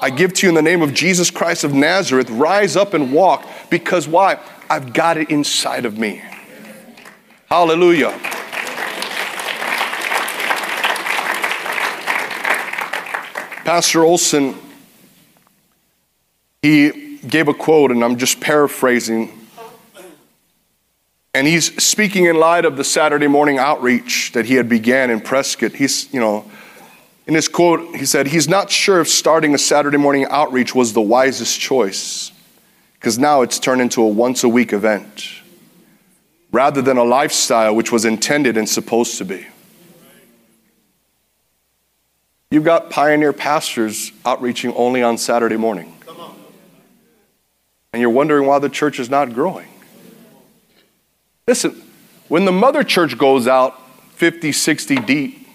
I 0.00 0.08
give 0.08 0.32
to 0.32 0.46
you 0.46 0.48
in 0.48 0.54
the 0.54 0.62
name 0.62 0.80
of 0.80 0.94
Jesus 0.94 1.30
Christ 1.30 1.62
of 1.62 1.74
Nazareth, 1.74 2.30
rise 2.30 2.74
up 2.74 2.94
and 2.94 3.12
walk. 3.12 3.46
Because 3.68 4.08
why? 4.08 4.40
I've 4.70 4.94
got 4.94 5.18
it 5.18 5.28
inside 5.28 5.84
of 5.84 5.98
me. 5.98 6.22
Hallelujah. 7.50 8.18
Pastor 13.66 14.04
Olson, 14.04 14.54
he 16.62 17.18
gave 17.18 17.48
a 17.48 17.54
quote, 17.54 17.90
and 17.90 18.02
I'm 18.02 18.16
just 18.16 18.40
paraphrasing. 18.40 19.38
And 21.34 21.46
he's 21.46 21.82
speaking 21.82 22.26
in 22.26 22.36
light 22.36 22.64
of 22.64 22.76
the 22.76 22.84
Saturday 22.84 23.26
morning 23.26 23.58
outreach 23.58 24.32
that 24.32 24.46
he 24.46 24.54
had 24.54 24.68
began 24.68 25.10
in 25.10 25.20
Prescott. 25.20 25.72
He's, 25.72 26.12
you 26.12 26.20
know, 26.20 26.50
in 27.26 27.34
his 27.34 27.48
quote, 27.48 27.96
he 27.96 28.04
said, 28.04 28.26
he's 28.26 28.48
not 28.48 28.70
sure 28.70 29.00
if 29.00 29.08
starting 29.08 29.54
a 29.54 29.58
Saturday 29.58 29.96
morning 29.96 30.26
outreach 30.30 30.74
was 30.74 30.92
the 30.92 31.00
wisest 31.00 31.58
choice, 31.58 32.32
because 32.94 33.18
now 33.18 33.42
it's 33.42 33.58
turned 33.58 33.80
into 33.80 34.02
a 34.02 34.08
once 34.08 34.44
a 34.44 34.48
week 34.48 34.72
event 34.72 35.28
rather 36.50 36.82
than 36.82 36.98
a 36.98 37.04
lifestyle 37.04 37.74
which 37.74 37.90
was 37.90 38.04
intended 38.04 38.58
and 38.58 38.68
supposed 38.68 39.16
to 39.18 39.24
be. 39.24 39.46
You've 42.50 42.64
got 42.64 42.90
pioneer 42.90 43.32
pastors 43.32 44.12
outreaching 44.26 44.74
only 44.74 45.02
on 45.02 45.16
Saturday 45.16 45.56
morning. 45.56 45.96
And 47.92 48.00
you're 48.00 48.10
wondering 48.10 48.46
why 48.46 48.58
the 48.58 48.68
church 48.68 48.98
is 48.98 49.10
not 49.10 49.34
growing. 49.34 49.68
Listen, 51.46 51.82
when 52.28 52.44
the 52.44 52.52
mother 52.52 52.84
church 52.84 53.18
goes 53.18 53.46
out 53.46 53.78
50, 54.12 54.52
60 54.52 54.96
deep, 54.96 55.48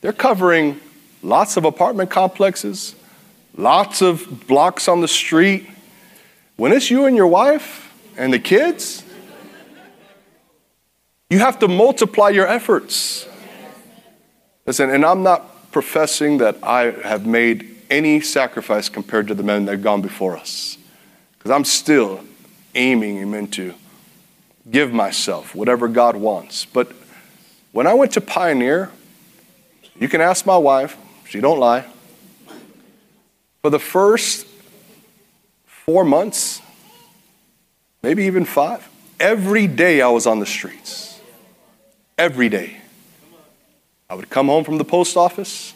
they're 0.00 0.12
covering 0.12 0.80
lots 1.22 1.56
of 1.56 1.64
apartment 1.64 2.10
complexes, 2.10 2.94
lots 3.56 4.02
of 4.02 4.46
blocks 4.46 4.88
on 4.88 5.00
the 5.00 5.08
street. 5.08 5.68
When 6.56 6.72
it's 6.72 6.90
you 6.90 7.06
and 7.06 7.16
your 7.16 7.26
wife 7.26 7.92
and 8.16 8.32
the 8.32 8.38
kids, 8.38 9.04
you 11.30 11.38
have 11.40 11.58
to 11.58 11.68
multiply 11.68 12.30
your 12.30 12.46
efforts. 12.46 13.26
Listen, 14.66 14.90
and 14.90 15.04
I'm 15.04 15.22
not 15.22 15.70
professing 15.72 16.38
that 16.38 16.56
I 16.62 16.90
have 17.06 17.26
made 17.26 17.76
any 17.90 18.20
sacrifice 18.20 18.88
compared 18.88 19.28
to 19.28 19.34
the 19.34 19.42
men 19.42 19.66
that 19.66 19.72
have 19.72 19.82
gone 19.82 20.00
before 20.00 20.36
us, 20.36 20.77
because 21.38 21.50
I'm 21.50 21.64
still 21.64 22.24
aiming 22.74 23.16
him 23.16 23.34
into 23.34 23.74
give 24.70 24.92
myself 24.92 25.54
whatever 25.54 25.88
God 25.88 26.16
wants. 26.16 26.64
But 26.64 26.92
when 27.72 27.86
I 27.86 27.94
went 27.94 28.12
to 28.12 28.20
Pioneer, 28.20 28.90
you 29.98 30.08
can 30.08 30.20
ask 30.20 30.46
my 30.46 30.56
wife, 30.56 30.96
she 31.26 31.40
don't 31.40 31.58
lie. 31.58 31.84
For 33.62 33.70
the 33.70 33.78
first 33.78 34.46
four 35.66 36.04
months, 36.04 36.60
maybe 38.02 38.24
even 38.24 38.44
five, 38.44 38.88
every 39.18 39.66
day 39.66 40.00
I 40.00 40.08
was 40.08 40.26
on 40.26 40.38
the 40.38 40.46
streets. 40.46 41.20
Every 42.16 42.48
day. 42.48 42.78
I 44.10 44.14
would 44.14 44.30
come 44.30 44.46
home 44.46 44.64
from 44.64 44.78
the 44.78 44.84
post 44.84 45.16
office. 45.16 45.74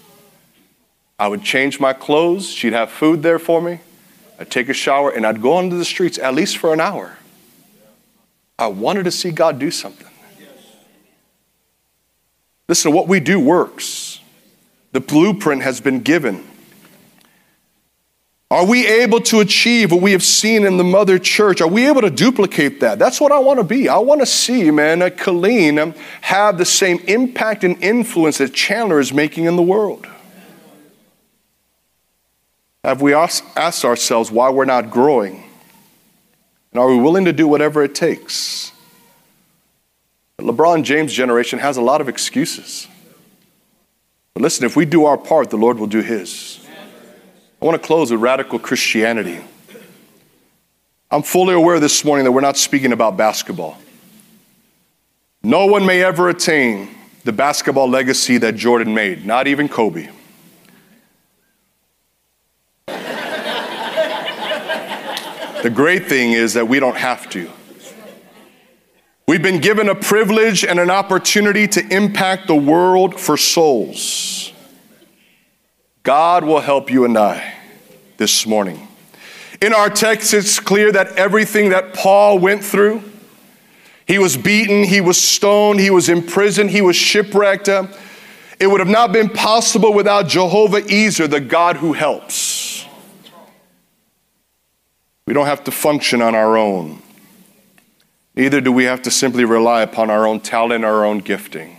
I 1.19 1.29
would 1.29 1.43
change 1.43 1.79
my 1.79 1.93
clothes. 1.93 2.49
She'd 2.49 2.73
have 2.73 2.91
food 2.91 3.23
there 3.23 3.39
for 3.39 3.61
me. 3.61 3.81
I'd 4.39 4.51
take 4.51 4.69
a 4.69 4.75
shower 4.75 5.11
and 5.11 5.27
I'd 5.27 5.41
go 5.43 5.55
onto 5.55 5.77
the 5.77 5.85
streets 5.85 6.19
at 6.19 6.35
least 6.35 6.57
for 6.57 6.73
an 6.73 6.81
hour. 6.81 7.17
I 8.59 8.67
wanted 8.69 9.05
to 9.05 9.11
see 9.11 9.31
God 9.31 9.59
do 9.59 9.71
something. 9.71 10.07
Listen, 12.69 12.93
what 12.93 13.09
we 13.09 13.21
do 13.21 13.39
works. 13.41 14.21
The 14.93 15.01
blueprint 15.01 15.63
has 15.63 15.81
been 15.81 16.01
given. 16.01 16.47
Are 18.51 18.67
we 18.67 18.87
able 18.87 19.21
to 19.23 19.41
achieve 19.41 19.93
what 19.93 20.03
we 20.03 20.13
have 20.13 20.23
seen 20.23 20.67
in 20.67 20.77
the 20.77 20.85
mother 20.85 21.19
church? 21.19 21.63
Are 21.63 21.69
we 21.69 21.89
able 21.89 22.03
to 22.03 22.11
duplicate 22.11 22.81
that? 22.81 22.99
That's 22.99 23.19
what 23.19 23.33
I 23.33 23.39
want 23.39 23.61
to 23.61 23.65
be. 23.65 23.89
I 23.89 23.97
want 23.97 24.21
to 24.21 24.27
see, 24.27 24.71
man, 24.71 25.01
a 25.01 25.11
Killeen 25.11 25.97
have 26.21 26.59
the 26.59 26.67
same 26.67 26.99
impact 27.09 27.65
and 27.65 27.83
influence 27.83 28.39
that 28.39 28.53
Chandler 28.53 29.01
is 29.01 29.11
making 29.11 29.47
in 29.47 29.57
the 29.57 29.63
world. 29.63 30.07
Have 32.85 33.01
we 33.01 33.15
asked 33.15 33.85
ourselves 33.85 34.31
why 34.31 34.51
we're 34.51 34.65
not 34.65 34.91
growing? 34.91 35.45
And 36.73 36.81
are 36.81 36.89
we 36.89 36.97
willing 36.97 37.27
to 37.27 37.33
do 37.33 37.47
whatever 37.47 37.83
it 37.85 37.95
takes? 37.95 38.73
The 40.39 40.45
LeBron 40.45 40.83
James 40.83 41.13
generation 41.13 41.61
has 41.61 41.77
a 41.77 41.83
lot 41.83 42.01
of 42.01 42.09
excuses. 42.09 42.89
But 44.35 44.43
listen, 44.43 44.65
if 44.65 44.75
we 44.75 44.85
do 44.85 45.05
our 45.05 45.17
part, 45.17 45.51
the 45.51 45.57
Lord 45.57 45.79
will 45.79 45.87
do 45.87 46.01
his. 46.01 46.59
I 47.61 47.65
want 47.65 47.81
to 47.81 47.87
close 47.87 48.11
with 48.11 48.21
radical 48.21 48.59
Christianity. 48.59 49.39
I'm 51.11 51.23
fully 51.23 51.55
aware 51.55 51.79
this 51.79 52.05
morning 52.05 52.25
that 52.25 52.33
we're 52.33 52.41
not 52.41 52.57
speaking 52.57 52.93
about 52.93 53.17
basketball. 53.17 53.79
No 55.45 55.67
one 55.67 55.87
may 55.87 56.03
ever 56.03 56.31
attain 56.31 56.89
the 57.23 57.33
basketball 57.33 57.89
legacy 57.89 58.39
that 58.39 58.57
Jordan 58.57 58.95
made, 58.95 59.25
not 59.25 59.47
even 59.47 59.69
Kobe. 59.69 60.09
The 65.63 65.71
great 65.71 66.07
thing 66.07 66.33
is 66.33 66.55
that 66.55 66.67
we 66.67 66.81
don't 66.81 66.97
have 66.97 67.31
to. 67.31 67.49
We've 69.29 69.43
been 69.43 69.61
given 69.61 69.89
a 69.89 69.95
privilege 69.95 70.65
and 70.65 70.81
an 70.81 70.91
opportunity 70.91 71.69
to 71.69 71.95
impact 71.95 72.49
the 72.49 72.57
world 72.57 73.21
for 73.21 73.37
souls. 73.37 74.53
God 76.03 76.43
will 76.45 76.61
help 76.61 76.91
you 76.91 77.05
and 77.05 77.17
I 77.17 77.55
this 78.17 78.45
morning. 78.45 78.89
In 79.61 79.73
our 79.73 79.89
text, 79.89 80.35
it's 80.35 80.59
clear 80.59 80.91
that 80.91 81.13
everything 81.17 81.69
that 81.71 81.95
Paul 81.95 82.41
went 82.41 82.65
through, 82.65 83.05
he 84.05 84.19
was 84.19 84.37
beaten, 84.37 84.83
he 84.83 85.01
was 85.01 85.23
stoned, 85.23 85.79
he 85.79 85.91
was 85.91 86.09
imprisoned, 86.09 86.71
he 86.71 86.83
was 86.83 86.97
shipwrecked. 86.97 87.69
It 87.69 88.67
would 88.67 88.81
have 88.81 88.89
not 88.89 89.13
been 89.13 89.29
possible 89.29 89.95
without 89.95 90.27
Jehovah 90.27 90.83
Ezer, 90.93 91.29
the 91.29 91.41
God 91.41 91.77
who 91.77 91.93
helps. 91.93 92.72
We 95.27 95.35
don't 95.35 95.47
have 95.47 95.65
to 95.65 95.71
function 95.71 96.21
on 96.21 96.35
our 96.35 96.57
own. 96.57 97.03
Neither 98.35 98.61
do 98.61 98.73
we 98.73 98.85
have 98.85 99.03
to 99.03 99.11
simply 99.11 99.45
rely 99.45 99.83
upon 99.83 100.11
our 100.11 100.27
own 100.27 100.41
talent, 100.41 100.85
our 100.85 101.05
own 101.05 101.19
gifting. 101.19 101.79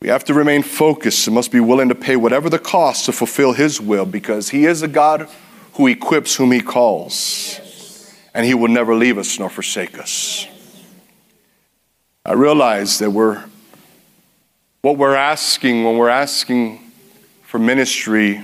We 0.00 0.08
have 0.08 0.24
to 0.24 0.34
remain 0.34 0.62
focused 0.62 1.26
and 1.26 1.34
must 1.34 1.50
be 1.50 1.60
willing 1.60 1.88
to 1.88 1.94
pay 1.94 2.16
whatever 2.16 2.50
the 2.50 2.58
cost 2.58 3.06
to 3.06 3.12
fulfill 3.12 3.52
His 3.52 3.80
will 3.80 4.04
because 4.04 4.50
He 4.50 4.66
is 4.66 4.82
a 4.82 4.88
God 4.88 5.28
who 5.74 5.86
equips 5.86 6.36
whom 6.36 6.52
He 6.52 6.60
calls, 6.60 7.60
and 8.34 8.44
He 8.44 8.52
will 8.52 8.68
never 8.68 8.94
leave 8.94 9.16
us 9.16 9.38
nor 9.38 9.48
forsake 9.48 9.98
us. 9.98 10.46
I 12.26 12.32
realize 12.32 12.98
that 12.98 13.10
we're, 13.10 13.44
what 14.82 14.98
we're 14.98 15.14
asking 15.14 15.84
when 15.84 15.96
we're 15.96 16.08
asking 16.08 16.80
for 17.42 17.58
ministry 17.58 18.42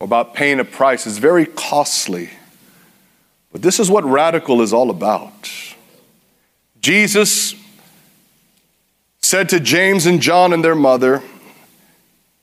about 0.00 0.34
paying 0.34 0.60
a 0.60 0.64
price 0.64 1.06
is 1.06 1.18
very 1.18 1.46
costly. 1.46 2.30
But 3.52 3.62
this 3.62 3.80
is 3.80 3.90
what 3.90 4.04
radical 4.04 4.60
is 4.60 4.72
all 4.72 4.90
about. 4.90 5.50
Jesus 6.80 7.54
said 9.20 9.48
to 9.48 9.60
James 9.60 10.06
and 10.06 10.20
John 10.20 10.52
and 10.52 10.64
their 10.64 10.74
mother, 10.74 11.22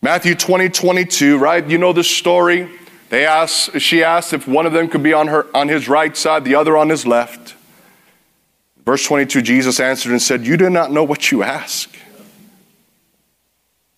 Matthew 0.02 0.36
20, 0.36 0.70
22, 0.70 1.38
right? 1.38 1.66
You 1.66 1.78
know 1.78 1.94
the 1.94 2.04
story. 2.04 2.70
They 3.10 3.26
asked, 3.26 3.80
she 3.80 4.04
asked 4.04 4.34
if 4.34 4.48
one 4.48 4.66
of 4.66 4.74
them 4.74 4.90
could 4.90 5.04
be 5.04 5.14
on, 5.14 5.28
her, 5.28 5.46
on 5.56 5.70
his 5.70 5.88
right 5.88 6.18
side, 6.18 6.44
the 6.44 6.56
other 6.56 6.76
on 6.76 6.90
his 6.90 7.06
left. 7.06 7.56
Verse 8.86 9.06
22, 9.06 9.42
Jesus 9.42 9.80
answered 9.80 10.12
and 10.12 10.22
said, 10.22 10.46
You 10.46 10.58
do 10.58 10.70
not 10.70 10.92
know 10.92 11.04
what 11.04 11.32
you 11.32 11.42
ask. 11.42 11.90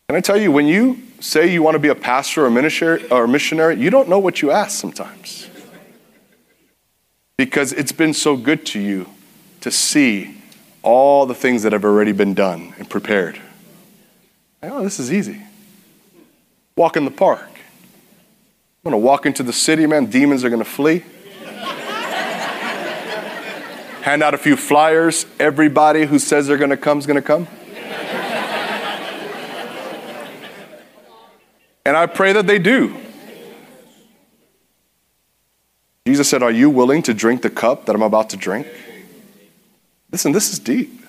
Can 0.07 0.15
I 0.15 0.21
tell 0.21 0.39
you, 0.39 0.51
when 0.51 0.67
you 0.67 1.01
say 1.19 1.51
you 1.51 1.63
want 1.63 1.75
to 1.75 1.79
be 1.79 1.89
a 1.89 1.95
pastor 1.95 2.45
or 2.45 2.49
missionary, 2.49 3.07
or 3.09 3.27
missionary 3.27 3.79
you 3.79 3.89
don't 3.89 4.09
know 4.09 4.19
what 4.19 4.41
you 4.41 4.51
ask 4.51 4.79
sometimes 4.79 5.49
because 7.37 7.73
it's 7.73 7.91
been 7.91 8.13
so 8.13 8.37
good 8.37 8.65
to 8.65 8.79
you 8.79 9.07
to 9.61 9.71
see 9.71 10.35
all 10.83 11.25
the 11.25 11.35
things 11.35 11.63
that 11.63 11.73
have 11.73 11.83
already 11.83 12.11
been 12.11 12.33
done 12.33 12.73
and 12.77 12.89
prepared. 12.89 13.41
Oh, 14.61 14.83
this 14.83 14.99
is 14.99 15.11
easy. 15.11 15.41
Walk 16.77 16.95
in 16.97 17.05
the 17.05 17.11
park. 17.11 17.49
I'm 17.49 18.91
going 18.91 19.01
to 19.01 19.05
walk 19.05 19.25
into 19.25 19.43
the 19.43 19.53
city, 19.53 19.87
man. 19.87 20.05
Demons 20.05 20.43
are 20.43 20.49
going 20.49 20.63
to 20.63 20.69
flee. 20.69 21.03
Hand 24.01 24.21
out 24.21 24.35
a 24.35 24.37
few 24.37 24.55
flyers. 24.55 25.25
Everybody 25.39 26.05
who 26.05 26.19
says 26.19 26.45
they're 26.45 26.57
going 26.57 26.69
to 26.69 26.77
come 26.77 26.99
is 26.99 27.07
going 27.07 27.15
to 27.15 27.23
come. 27.23 27.47
And 31.85 31.95
I 31.95 32.07
pray 32.07 32.33
that 32.33 32.47
they 32.47 32.59
do. 32.59 32.95
Jesus 36.07 36.29
said, 36.29 36.43
Are 36.43 36.51
you 36.51 36.69
willing 36.69 37.01
to 37.03 37.13
drink 37.13 37.41
the 37.41 37.49
cup 37.49 37.85
that 37.85 37.95
I'm 37.95 38.01
about 38.01 38.29
to 38.31 38.37
drink? 38.37 38.67
Listen, 40.11 40.31
this 40.31 40.51
is 40.51 40.59
deep. 40.59 41.01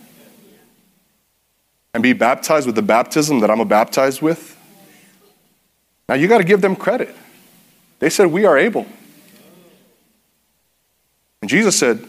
And 1.95 2.03
be 2.03 2.13
baptized 2.13 2.67
with 2.67 2.75
the 2.75 2.83
baptism 2.83 3.41
that 3.41 3.51
I'm 3.51 3.67
baptized 3.67 4.21
with? 4.21 4.57
Now 6.09 6.15
you 6.15 6.29
got 6.29 6.39
to 6.39 6.45
give 6.45 6.61
them 6.61 6.77
credit. 6.77 7.15
They 7.99 8.11
said, 8.11 8.27
We 8.27 8.45
are 8.45 8.57
able. 8.57 8.87
And 11.41 11.51
Jesus 11.51 11.79
said, 11.79 12.07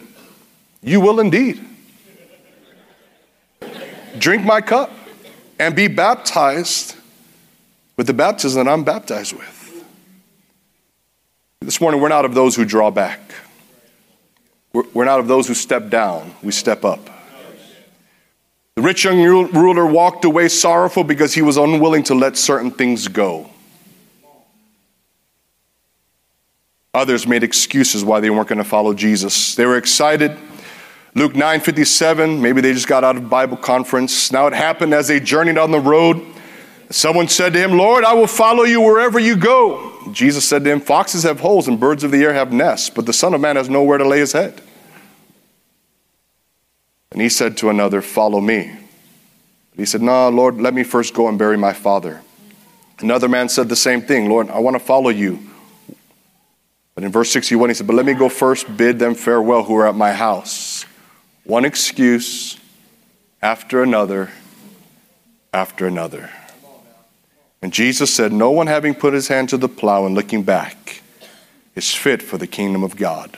You 0.82 1.00
will 1.00 1.20
indeed. 1.20 1.64
Drink 4.18 4.44
my 4.44 4.62
cup 4.62 4.92
and 5.60 5.76
be 5.76 5.88
baptized 5.88 6.96
with 7.98 8.08
the 8.08 8.14
baptism 8.14 8.64
that 8.64 8.72
I'm 8.72 8.84
baptized 8.84 9.34
with. 9.34 9.86
This 11.62 11.82
morning, 11.82 12.00
we're 12.00 12.10
not 12.10 12.24
of 12.24 12.34
those 12.34 12.56
who 12.56 12.64
draw 12.64 12.92
back. 12.92 13.20
We're 14.72 15.06
not 15.06 15.20
of 15.20 15.28
those 15.28 15.48
who 15.48 15.56
step 15.56 15.90
down, 15.90 16.36
we 16.44 16.52
step 16.52 16.86
up. 16.86 17.00
The 18.76 18.84
rich 18.84 19.06
young 19.06 19.20
ruler 19.24 19.88
walked 19.88 20.24
away 20.24 20.50
sorrowful 20.50 21.04
because 21.04 21.34
he 21.34 21.42
was 21.42 21.58
unwilling 21.58 22.04
to 22.04 22.14
let 22.14 22.38
certain 22.38 22.70
things 22.70 23.08
go. 23.08 23.50
Others 26.94 27.26
made 27.26 27.44
excuses 27.44 28.06
why 28.06 28.20
they 28.20 28.30
weren't 28.30 28.48
going 28.48 28.60
to 28.60 28.64
follow 28.64 28.94
Jesus. 28.94 29.56
They 29.56 29.66
were 29.66 29.78
excited. 29.78 30.38
Luke 31.16 31.34
9:57, 31.34 32.40
maybe 32.40 32.62
they 32.62 32.74
just 32.74 32.88
got 32.88 33.04
out 33.04 33.18
of 33.18 33.28
Bible 33.30 33.58
conference. 33.58 34.32
Now 34.32 34.46
it 34.46 34.54
happened 34.54 34.94
as 34.94 35.08
they 35.08 35.20
journeyed 35.20 35.58
on 35.58 35.72
the 35.72 35.80
road. 35.80 36.24
Someone 36.90 37.28
said 37.28 37.54
to 37.54 37.60
him, 37.60 37.78
Lord, 37.78 38.04
I 38.06 38.14
will 38.14 38.28
follow 38.28 38.64
you 38.64 38.82
wherever 38.82 39.20
you 39.20 39.36
go. 39.36 40.10
Jesus 40.12 40.48
said 40.48 40.64
to 40.64 40.72
him, 40.72 40.80
Foxes 40.80 41.24
have 41.24 41.42
holes 41.42 41.68
and 41.68 41.80
birds 41.80 42.04
of 42.04 42.12
the 42.12 42.24
air 42.24 42.34
have 42.34 42.54
nests, 42.54 42.90
but 42.90 43.06
the 43.06 43.14
Son 43.14 43.34
of 43.34 43.42
Man 43.42 43.58
has 43.58 43.70
nowhere 43.70 43.98
to 43.98 44.08
lay 44.08 44.20
his 44.20 44.32
head. 44.32 44.62
And 47.12 47.22
he 47.22 47.30
said 47.30 47.58
to 47.58 47.70
another, 47.70 48.02
Follow 48.02 48.40
me. 48.40 48.74
But 49.72 49.80
he 49.80 49.86
said, 49.86 50.02
No, 50.02 50.30
Lord, 50.30 50.62
let 50.62 50.74
me 50.74 50.84
first 50.84 51.14
go 51.14 51.28
and 51.28 51.38
bury 51.38 51.58
my 51.58 51.74
father. 51.74 52.22
Another 53.00 53.28
man 53.28 53.50
said 53.50 53.70
the 53.70 53.76
same 53.76 54.02
thing, 54.02 54.30
Lord, 54.30 54.50
I 54.50 54.60
want 54.60 54.76
to 54.76 54.80
follow 54.80 55.10
you. 55.10 55.40
But 56.96 57.04
in 57.04 57.12
verse 57.12 57.30
61, 57.30 57.70
he 57.70 57.74
said, 57.76 57.86
But 57.86 57.96
let 57.96 58.06
me 58.06 58.14
go 58.14 58.30
first, 58.30 58.76
bid 58.76 58.98
them 58.98 59.14
farewell 59.14 59.64
who 59.64 59.76
are 59.76 59.88
at 59.88 59.96
my 59.96 60.14
house. 60.14 60.86
One 61.44 61.64
excuse 61.64 62.58
after 63.42 63.84
another 63.84 64.32
after 65.54 65.86
another. 65.86 66.30
And 67.62 67.74
Jesus 67.74 68.14
said, 68.14 68.32
No 68.32 68.52
one 68.52 68.68
having 68.68 68.96
put 68.96 69.14
his 69.14 69.28
hand 69.28 69.50
to 69.50 69.58
the 69.58 69.70
plow 69.70 70.06
and 70.06 70.16
looking 70.16 70.44
back 70.44 71.02
is 71.76 71.94
fit 71.94 72.22
for 72.22 72.38
the 72.38 72.48
kingdom 72.48 72.84
of 72.84 72.96
God. 72.96 73.38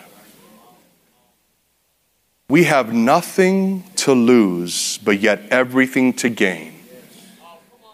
We 2.49 2.63
have 2.63 2.93
nothing 2.93 3.83
to 3.97 4.13
lose, 4.13 4.97
but 4.99 5.19
yet 5.19 5.41
everything 5.51 6.13
to 6.13 6.29
gain. 6.29 6.73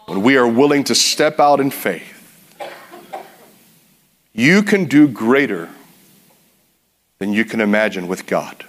When 0.06 0.22
we 0.22 0.36
are 0.36 0.46
willing 0.46 0.84
to 0.84 0.94
step 0.94 1.38
out 1.40 1.60
in 1.60 1.70
faith 1.70 2.16
you 4.36 4.62
can 4.62 4.84
do 4.84 5.08
greater 5.08 5.70
than 7.18 7.32
you 7.32 7.42
can 7.46 7.62
imagine 7.62 8.06
with 8.06 8.26
God. 8.26 8.66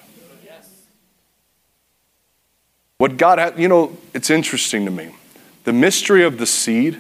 What 2.97 3.17
God 3.17 3.37
had, 3.37 3.59
you 3.59 3.67
know, 3.67 3.97
it's 4.13 4.29
interesting 4.29 4.85
to 4.85 4.91
me. 4.91 5.13
The 5.65 5.73
mystery 5.73 6.23
of 6.23 6.37
the 6.37 6.45
seed, 6.45 6.97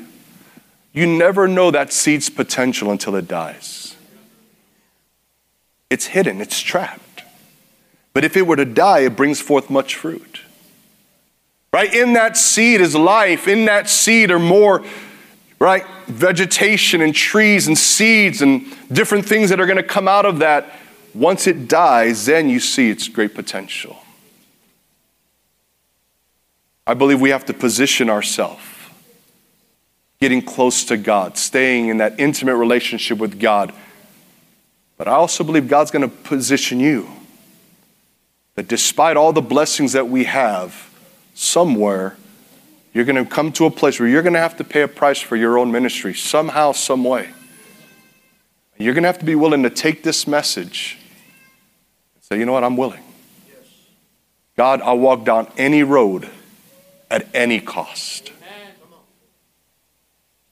you 0.97 1.05
never 1.05 1.47
know 1.47 1.71
that 1.71 1.93
seed's 1.93 2.29
potential 2.29 2.91
until 2.91 3.15
it 3.15 3.27
dies. 3.27 3.95
It's 5.89 6.07
hidden, 6.07 6.41
it's 6.41 6.59
trapped. 6.59 7.23
But 8.13 8.25
if 8.25 8.35
it 8.35 8.47
were 8.47 8.55
to 8.55 8.65
die, 8.65 8.99
it 8.99 9.15
brings 9.15 9.39
forth 9.39 9.69
much 9.69 9.95
fruit. 9.95 10.41
Right? 11.71 11.93
In 11.93 12.13
that 12.13 12.35
seed 12.35 12.81
is 12.81 12.95
life. 12.95 13.47
In 13.47 13.65
that 13.65 13.89
seed 13.89 14.31
are 14.31 14.39
more 14.39 14.83
right? 15.59 15.85
Vegetation 16.07 17.01
and 17.01 17.13
trees 17.13 17.67
and 17.67 17.77
seeds 17.77 18.41
and 18.41 18.65
different 18.91 19.25
things 19.25 19.49
that 19.49 19.59
are 19.59 19.65
going 19.65 19.77
to 19.77 19.83
come 19.83 20.07
out 20.07 20.25
of 20.25 20.39
that. 20.39 20.71
Once 21.13 21.47
it 21.47 21.67
dies, 21.67 22.25
then 22.25 22.49
you 22.49 22.59
see 22.59 22.89
its 22.89 23.07
great 23.07 23.33
potential. 23.33 23.97
I 26.85 26.93
believe 26.93 27.19
we 27.19 27.31
have 27.31 27.45
to 27.45 27.53
position 27.53 28.09
ourselves, 28.09 28.61
getting 30.19 30.41
close 30.41 30.83
to 30.85 30.97
God, 30.97 31.37
staying 31.37 31.89
in 31.89 31.97
that 31.97 32.19
intimate 32.19 32.55
relationship 32.55 33.17
with 33.17 33.39
God. 33.39 33.73
But 34.97 35.07
I 35.07 35.11
also 35.11 35.43
believe 35.43 35.67
God's 35.67 35.91
going 35.91 36.01
to 36.01 36.07
position 36.07 36.79
you 36.79 37.07
that 38.55 38.67
despite 38.67 39.15
all 39.15 39.31
the 39.31 39.41
blessings 39.41 39.93
that 39.93 40.09
we 40.09 40.23
have, 40.23 40.89
somewhere 41.35 42.17
you're 42.97 43.05
going 43.05 43.23
to 43.23 43.29
come 43.29 43.51
to 43.51 43.65
a 43.65 43.69
place 43.69 43.99
where 43.99 44.09
you're 44.09 44.23
going 44.23 44.33
to 44.33 44.39
have 44.39 44.57
to 44.57 44.63
pay 44.63 44.81
a 44.81 44.87
price 44.87 45.19
for 45.19 45.35
your 45.35 45.59
own 45.59 45.71
ministry 45.71 46.15
somehow, 46.15 46.71
some 46.71 47.03
way. 47.03 47.29
You're 48.79 48.95
going 48.95 49.03
to 49.03 49.07
have 49.07 49.19
to 49.19 49.25
be 49.25 49.35
willing 49.35 49.61
to 49.61 49.69
take 49.69 50.01
this 50.01 50.25
message 50.25 50.97
and 52.15 52.23
say, 52.23 52.39
you 52.39 52.45
know 52.45 52.53
what, 52.53 52.63
I'm 52.63 52.75
willing. 52.75 53.03
God, 54.55 54.81
I'll 54.81 54.97
walk 54.97 55.25
down 55.25 55.47
any 55.57 55.83
road 55.83 56.27
at 57.11 57.27
any 57.35 57.59
cost. 57.59 58.31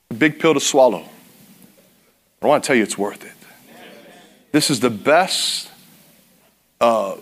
Big 0.09 0.39
pill 0.39 0.53
to 0.53 0.59
swallow. 0.59 1.03
I 2.41 2.47
want 2.47 2.63
to 2.63 2.67
tell 2.67 2.75
you 2.75 2.83
it's 2.83 2.97
worth 2.97 3.23
it. 3.23 3.31
This 4.51 4.69
is 4.69 4.79
the 4.79 4.89
best. 4.89 5.69
Uh, 6.79 7.13
uh, 7.13 7.17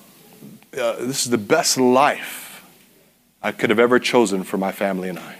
this 0.73 1.23
is 1.23 1.29
the 1.29 1.37
best 1.37 1.77
life 1.77 2.65
I 3.41 3.51
could 3.51 3.69
have 3.69 3.79
ever 3.79 3.99
chosen 3.99 4.43
for 4.43 4.57
my 4.57 4.71
family 4.71 5.09
and 5.09 5.19
I. 5.19 5.35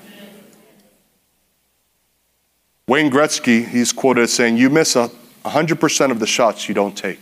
Wayne 2.87 3.11
Gretzky, 3.11 3.67
he's 3.67 3.93
quoted 3.93 4.21
as 4.21 4.33
saying, 4.33 4.57
You 4.57 4.69
miss 4.69 4.95
a 4.95 5.09
100% 5.45 6.11
of 6.11 6.19
the 6.19 6.27
shots 6.27 6.67
you 6.67 6.75
don't 6.75 6.97
take. 6.97 7.19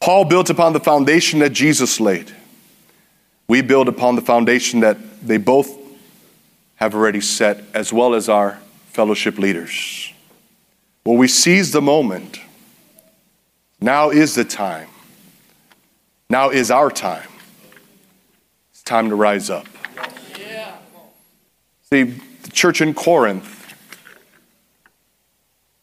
Paul 0.00 0.24
built 0.24 0.50
upon 0.50 0.72
the 0.72 0.80
foundation 0.80 1.40
that 1.40 1.52
Jesus 1.52 2.00
laid. 2.00 2.32
We 3.46 3.62
build 3.62 3.88
upon 3.88 4.16
the 4.16 4.22
foundation 4.22 4.80
that 4.80 4.96
they 5.26 5.36
both 5.36 5.81
have 6.82 6.96
already 6.96 7.20
set, 7.20 7.62
as 7.74 7.92
well 7.92 8.12
as 8.12 8.28
our 8.28 8.58
fellowship 8.86 9.38
leaders. 9.38 10.12
Well, 11.06 11.16
we 11.16 11.28
seize 11.28 11.70
the 11.70 11.80
moment. 11.80 12.40
Now 13.80 14.10
is 14.10 14.34
the 14.34 14.44
time. 14.44 14.88
Now 16.28 16.50
is 16.50 16.72
our 16.72 16.90
time 16.90 17.28
it's 18.72 18.82
time 18.82 19.10
to 19.10 19.14
rise 19.14 19.48
up. 19.48 19.68
See, 21.88 22.02
the 22.02 22.50
church 22.50 22.80
in 22.80 22.94
Corinth, 22.94 23.76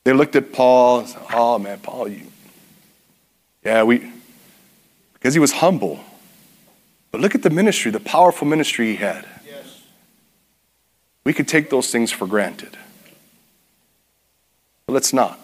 they 0.03 0.11
looked 0.11 0.35
at 0.35 0.51
Paul 0.51 1.07
Oh 1.31 1.59
man, 1.59 1.79
Paul, 1.79 2.09
you. 2.09 2.25
Yeah, 3.63 3.83
we. 3.83 4.11
Because 5.13 5.33
he 5.33 5.39
was 5.39 5.53
humble. 5.53 6.03
But 7.11 7.21
look 7.21 7.35
at 7.35 7.43
the 7.43 7.49
ministry, 7.49 7.89
the 7.89 8.01
powerful 8.01 8.45
ministry 8.45 8.87
he 8.87 8.95
had. 8.97 9.25
We 11.23 11.33
could 11.33 11.47
take 11.47 11.69
those 11.69 11.91
things 11.91 12.11
for 12.11 12.27
granted. 12.27 12.77
But 14.85 14.93
let's 14.93 15.13
not. 15.13 15.39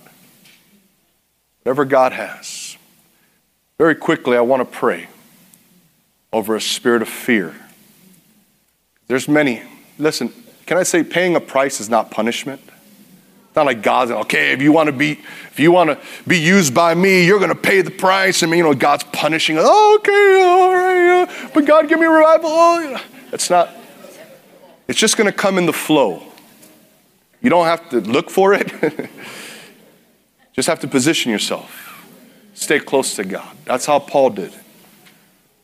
Whatever 1.63 1.85
God 1.85 2.13
has. 2.13 2.77
Very 3.77 3.95
quickly, 3.95 4.37
I 4.37 4.41
want 4.41 4.61
to 4.61 4.65
pray 4.65 5.07
over 6.31 6.55
a 6.55 6.61
spirit 6.61 7.01
of 7.01 7.09
fear. 7.09 7.55
There's 9.07 9.27
many. 9.27 9.61
Listen, 9.99 10.33
can 10.65 10.77
I 10.77 10.83
say 10.83 11.03
paying 11.03 11.35
a 11.35 11.39
price 11.39 11.79
is 11.79 11.89
not 11.89 12.09
punishment? 12.09 12.61
It's 12.65 13.55
not 13.55 13.65
like 13.65 13.83
God's 13.83 14.11
okay. 14.11 14.51
If 14.51 14.61
you 14.61 14.71
want 14.71 14.87
to 14.87 14.93
be, 14.93 15.11
if 15.51 15.59
you 15.59 15.71
want 15.71 15.89
to 15.89 15.99
be 16.27 16.39
used 16.39 16.73
by 16.73 16.93
me, 16.93 17.25
you're 17.25 17.39
going 17.39 17.49
to 17.49 17.55
pay 17.55 17.81
the 17.81 17.91
price. 17.91 18.43
I 18.43 18.47
mean, 18.47 18.57
you 18.57 18.63
know, 18.63 18.73
God's 18.73 19.03
punishing. 19.05 19.57
Oh, 19.59 19.97
okay, 19.99 20.41
all 20.41 20.73
right, 20.73 21.51
but 21.53 21.65
God 21.65 21.87
give 21.87 21.99
me 21.99 22.05
revival. 22.05 22.49
Oh, 22.51 22.91
know. 22.91 23.01
It's 23.31 23.49
not. 23.49 23.69
It's 24.87 24.99
just 24.99 25.17
going 25.17 25.31
to 25.31 25.35
come 25.35 25.57
in 25.57 25.65
the 25.65 25.73
flow. 25.73 26.21
You 27.41 27.49
don't 27.49 27.65
have 27.65 27.89
to 27.89 28.01
look 28.01 28.29
for 28.29 28.53
it. 28.53 28.71
just 30.53 30.67
have 30.67 30.79
to 30.81 30.87
position 30.87 31.31
yourself. 31.31 32.07
Stay 32.53 32.79
close 32.79 33.15
to 33.15 33.23
God. 33.23 33.55
That's 33.65 33.85
how 33.85 33.99
Paul 33.99 34.31
did. 34.31 34.53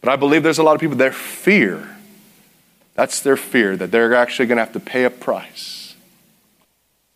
But 0.02 0.12
I 0.12 0.16
believe 0.16 0.44
there's 0.44 0.58
a 0.58 0.64
lot 0.64 0.76
of 0.76 0.82
people, 0.82 0.98
their 0.98 1.12
fear, 1.12 1.96
that's 2.96 3.22
their 3.22 3.38
fear, 3.38 3.78
that 3.78 3.92
they're 3.92 4.14
actually 4.14 4.48
going 4.48 4.58
to 4.58 4.64
have 4.64 4.74
to 4.74 4.80
pay 4.80 5.04
a 5.06 5.10
price. 5.10 5.96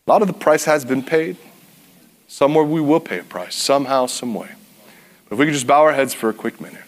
A 0.08 0.12
lot 0.12 0.22
of 0.22 0.28
the 0.28 0.34
price 0.34 0.66
has 0.66 0.86
been 0.86 1.04
paid. 1.04 1.38
Somewhere 2.28 2.64
we 2.64 2.82
will 2.82 3.00
pay 3.00 3.20
a 3.20 3.24
price, 3.24 3.56
somehow, 3.56 4.06
some 4.06 4.34
way. 4.34 4.50
But 5.26 5.36
if 5.36 5.40
we 5.40 5.46
could 5.46 5.54
just 5.54 5.68
bow 5.68 5.82
our 5.82 5.94
heads 5.94 6.14
for 6.14 6.30
a 6.30 6.34
quick 6.34 6.62
minute. 6.62 6.82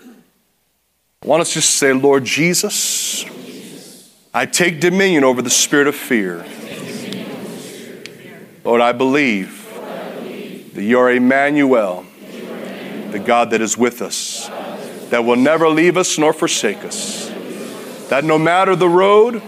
I 0.00 1.26
want 1.26 1.40
us 1.40 1.52
just 1.52 1.70
to 1.70 1.76
say, 1.76 1.92
Lord 1.92 2.24
Jesus, 2.24 3.24
I 4.38 4.46
take 4.46 4.78
dominion 4.78 5.24
over 5.24 5.42
the 5.42 5.50
spirit 5.50 5.88
of 5.88 5.96
fear. 5.96 6.46
Lord, 8.62 8.80
I 8.80 8.92
believe 8.92 9.68
that 10.74 10.82
you're 10.84 11.10
Emmanuel, 11.10 12.06
the 13.10 13.18
God 13.18 13.50
that 13.50 13.60
is 13.60 13.76
with 13.76 14.00
us, 14.00 14.46
that 15.10 15.24
will 15.24 15.34
never 15.34 15.68
leave 15.68 15.96
us 15.96 16.16
nor 16.18 16.32
forsake 16.32 16.84
us. 16.84 17.28
That 18.10 18.22
no 18.22 18.38
matter 18.38 18.76
the 18.76 18.88
road, 18.88 19.42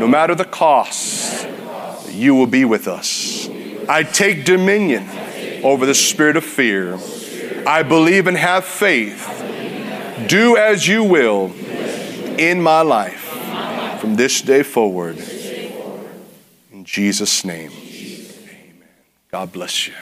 no 0.00 0.08
matter 0.08 0.34
the 0.34 0.46
cost, 0.46 1.46
you 2.10 2.34
will 2.34 2.48
be 2.48 2.64
with 2.64 2.88
us. 2.88 3.48
I 3.88 4.02
take 4.02 4.44
dominion 4.44 5.08
over 5.62 5.86
the 5.86 5.94
spirit 5.94 6.36
of 6.36 6.42
fear. 6.42 6.98
I 7.68 7.84
believe 7.84 8.26
and 8.26 8.36
have 8.36 8.64
faith. 8.64 9.28
Do 10.26 10.56
as 10.56 10.88
you 10.88 11.04
will 11.04 11.52
in 12.36 12.60
my 12.60 12.80
life 12.80 13.21
from 14.02 14.16
this 14.16 14.42
day 14.42 14.64
forward. 14.64 15.16
In 16.72 16.84
Jesus' 16.84 17.44
name, 17.44 17.70
amen. 17.70 18.82
God 19.30 19.52
bless 19.52 19.86
you. 19.86 19.94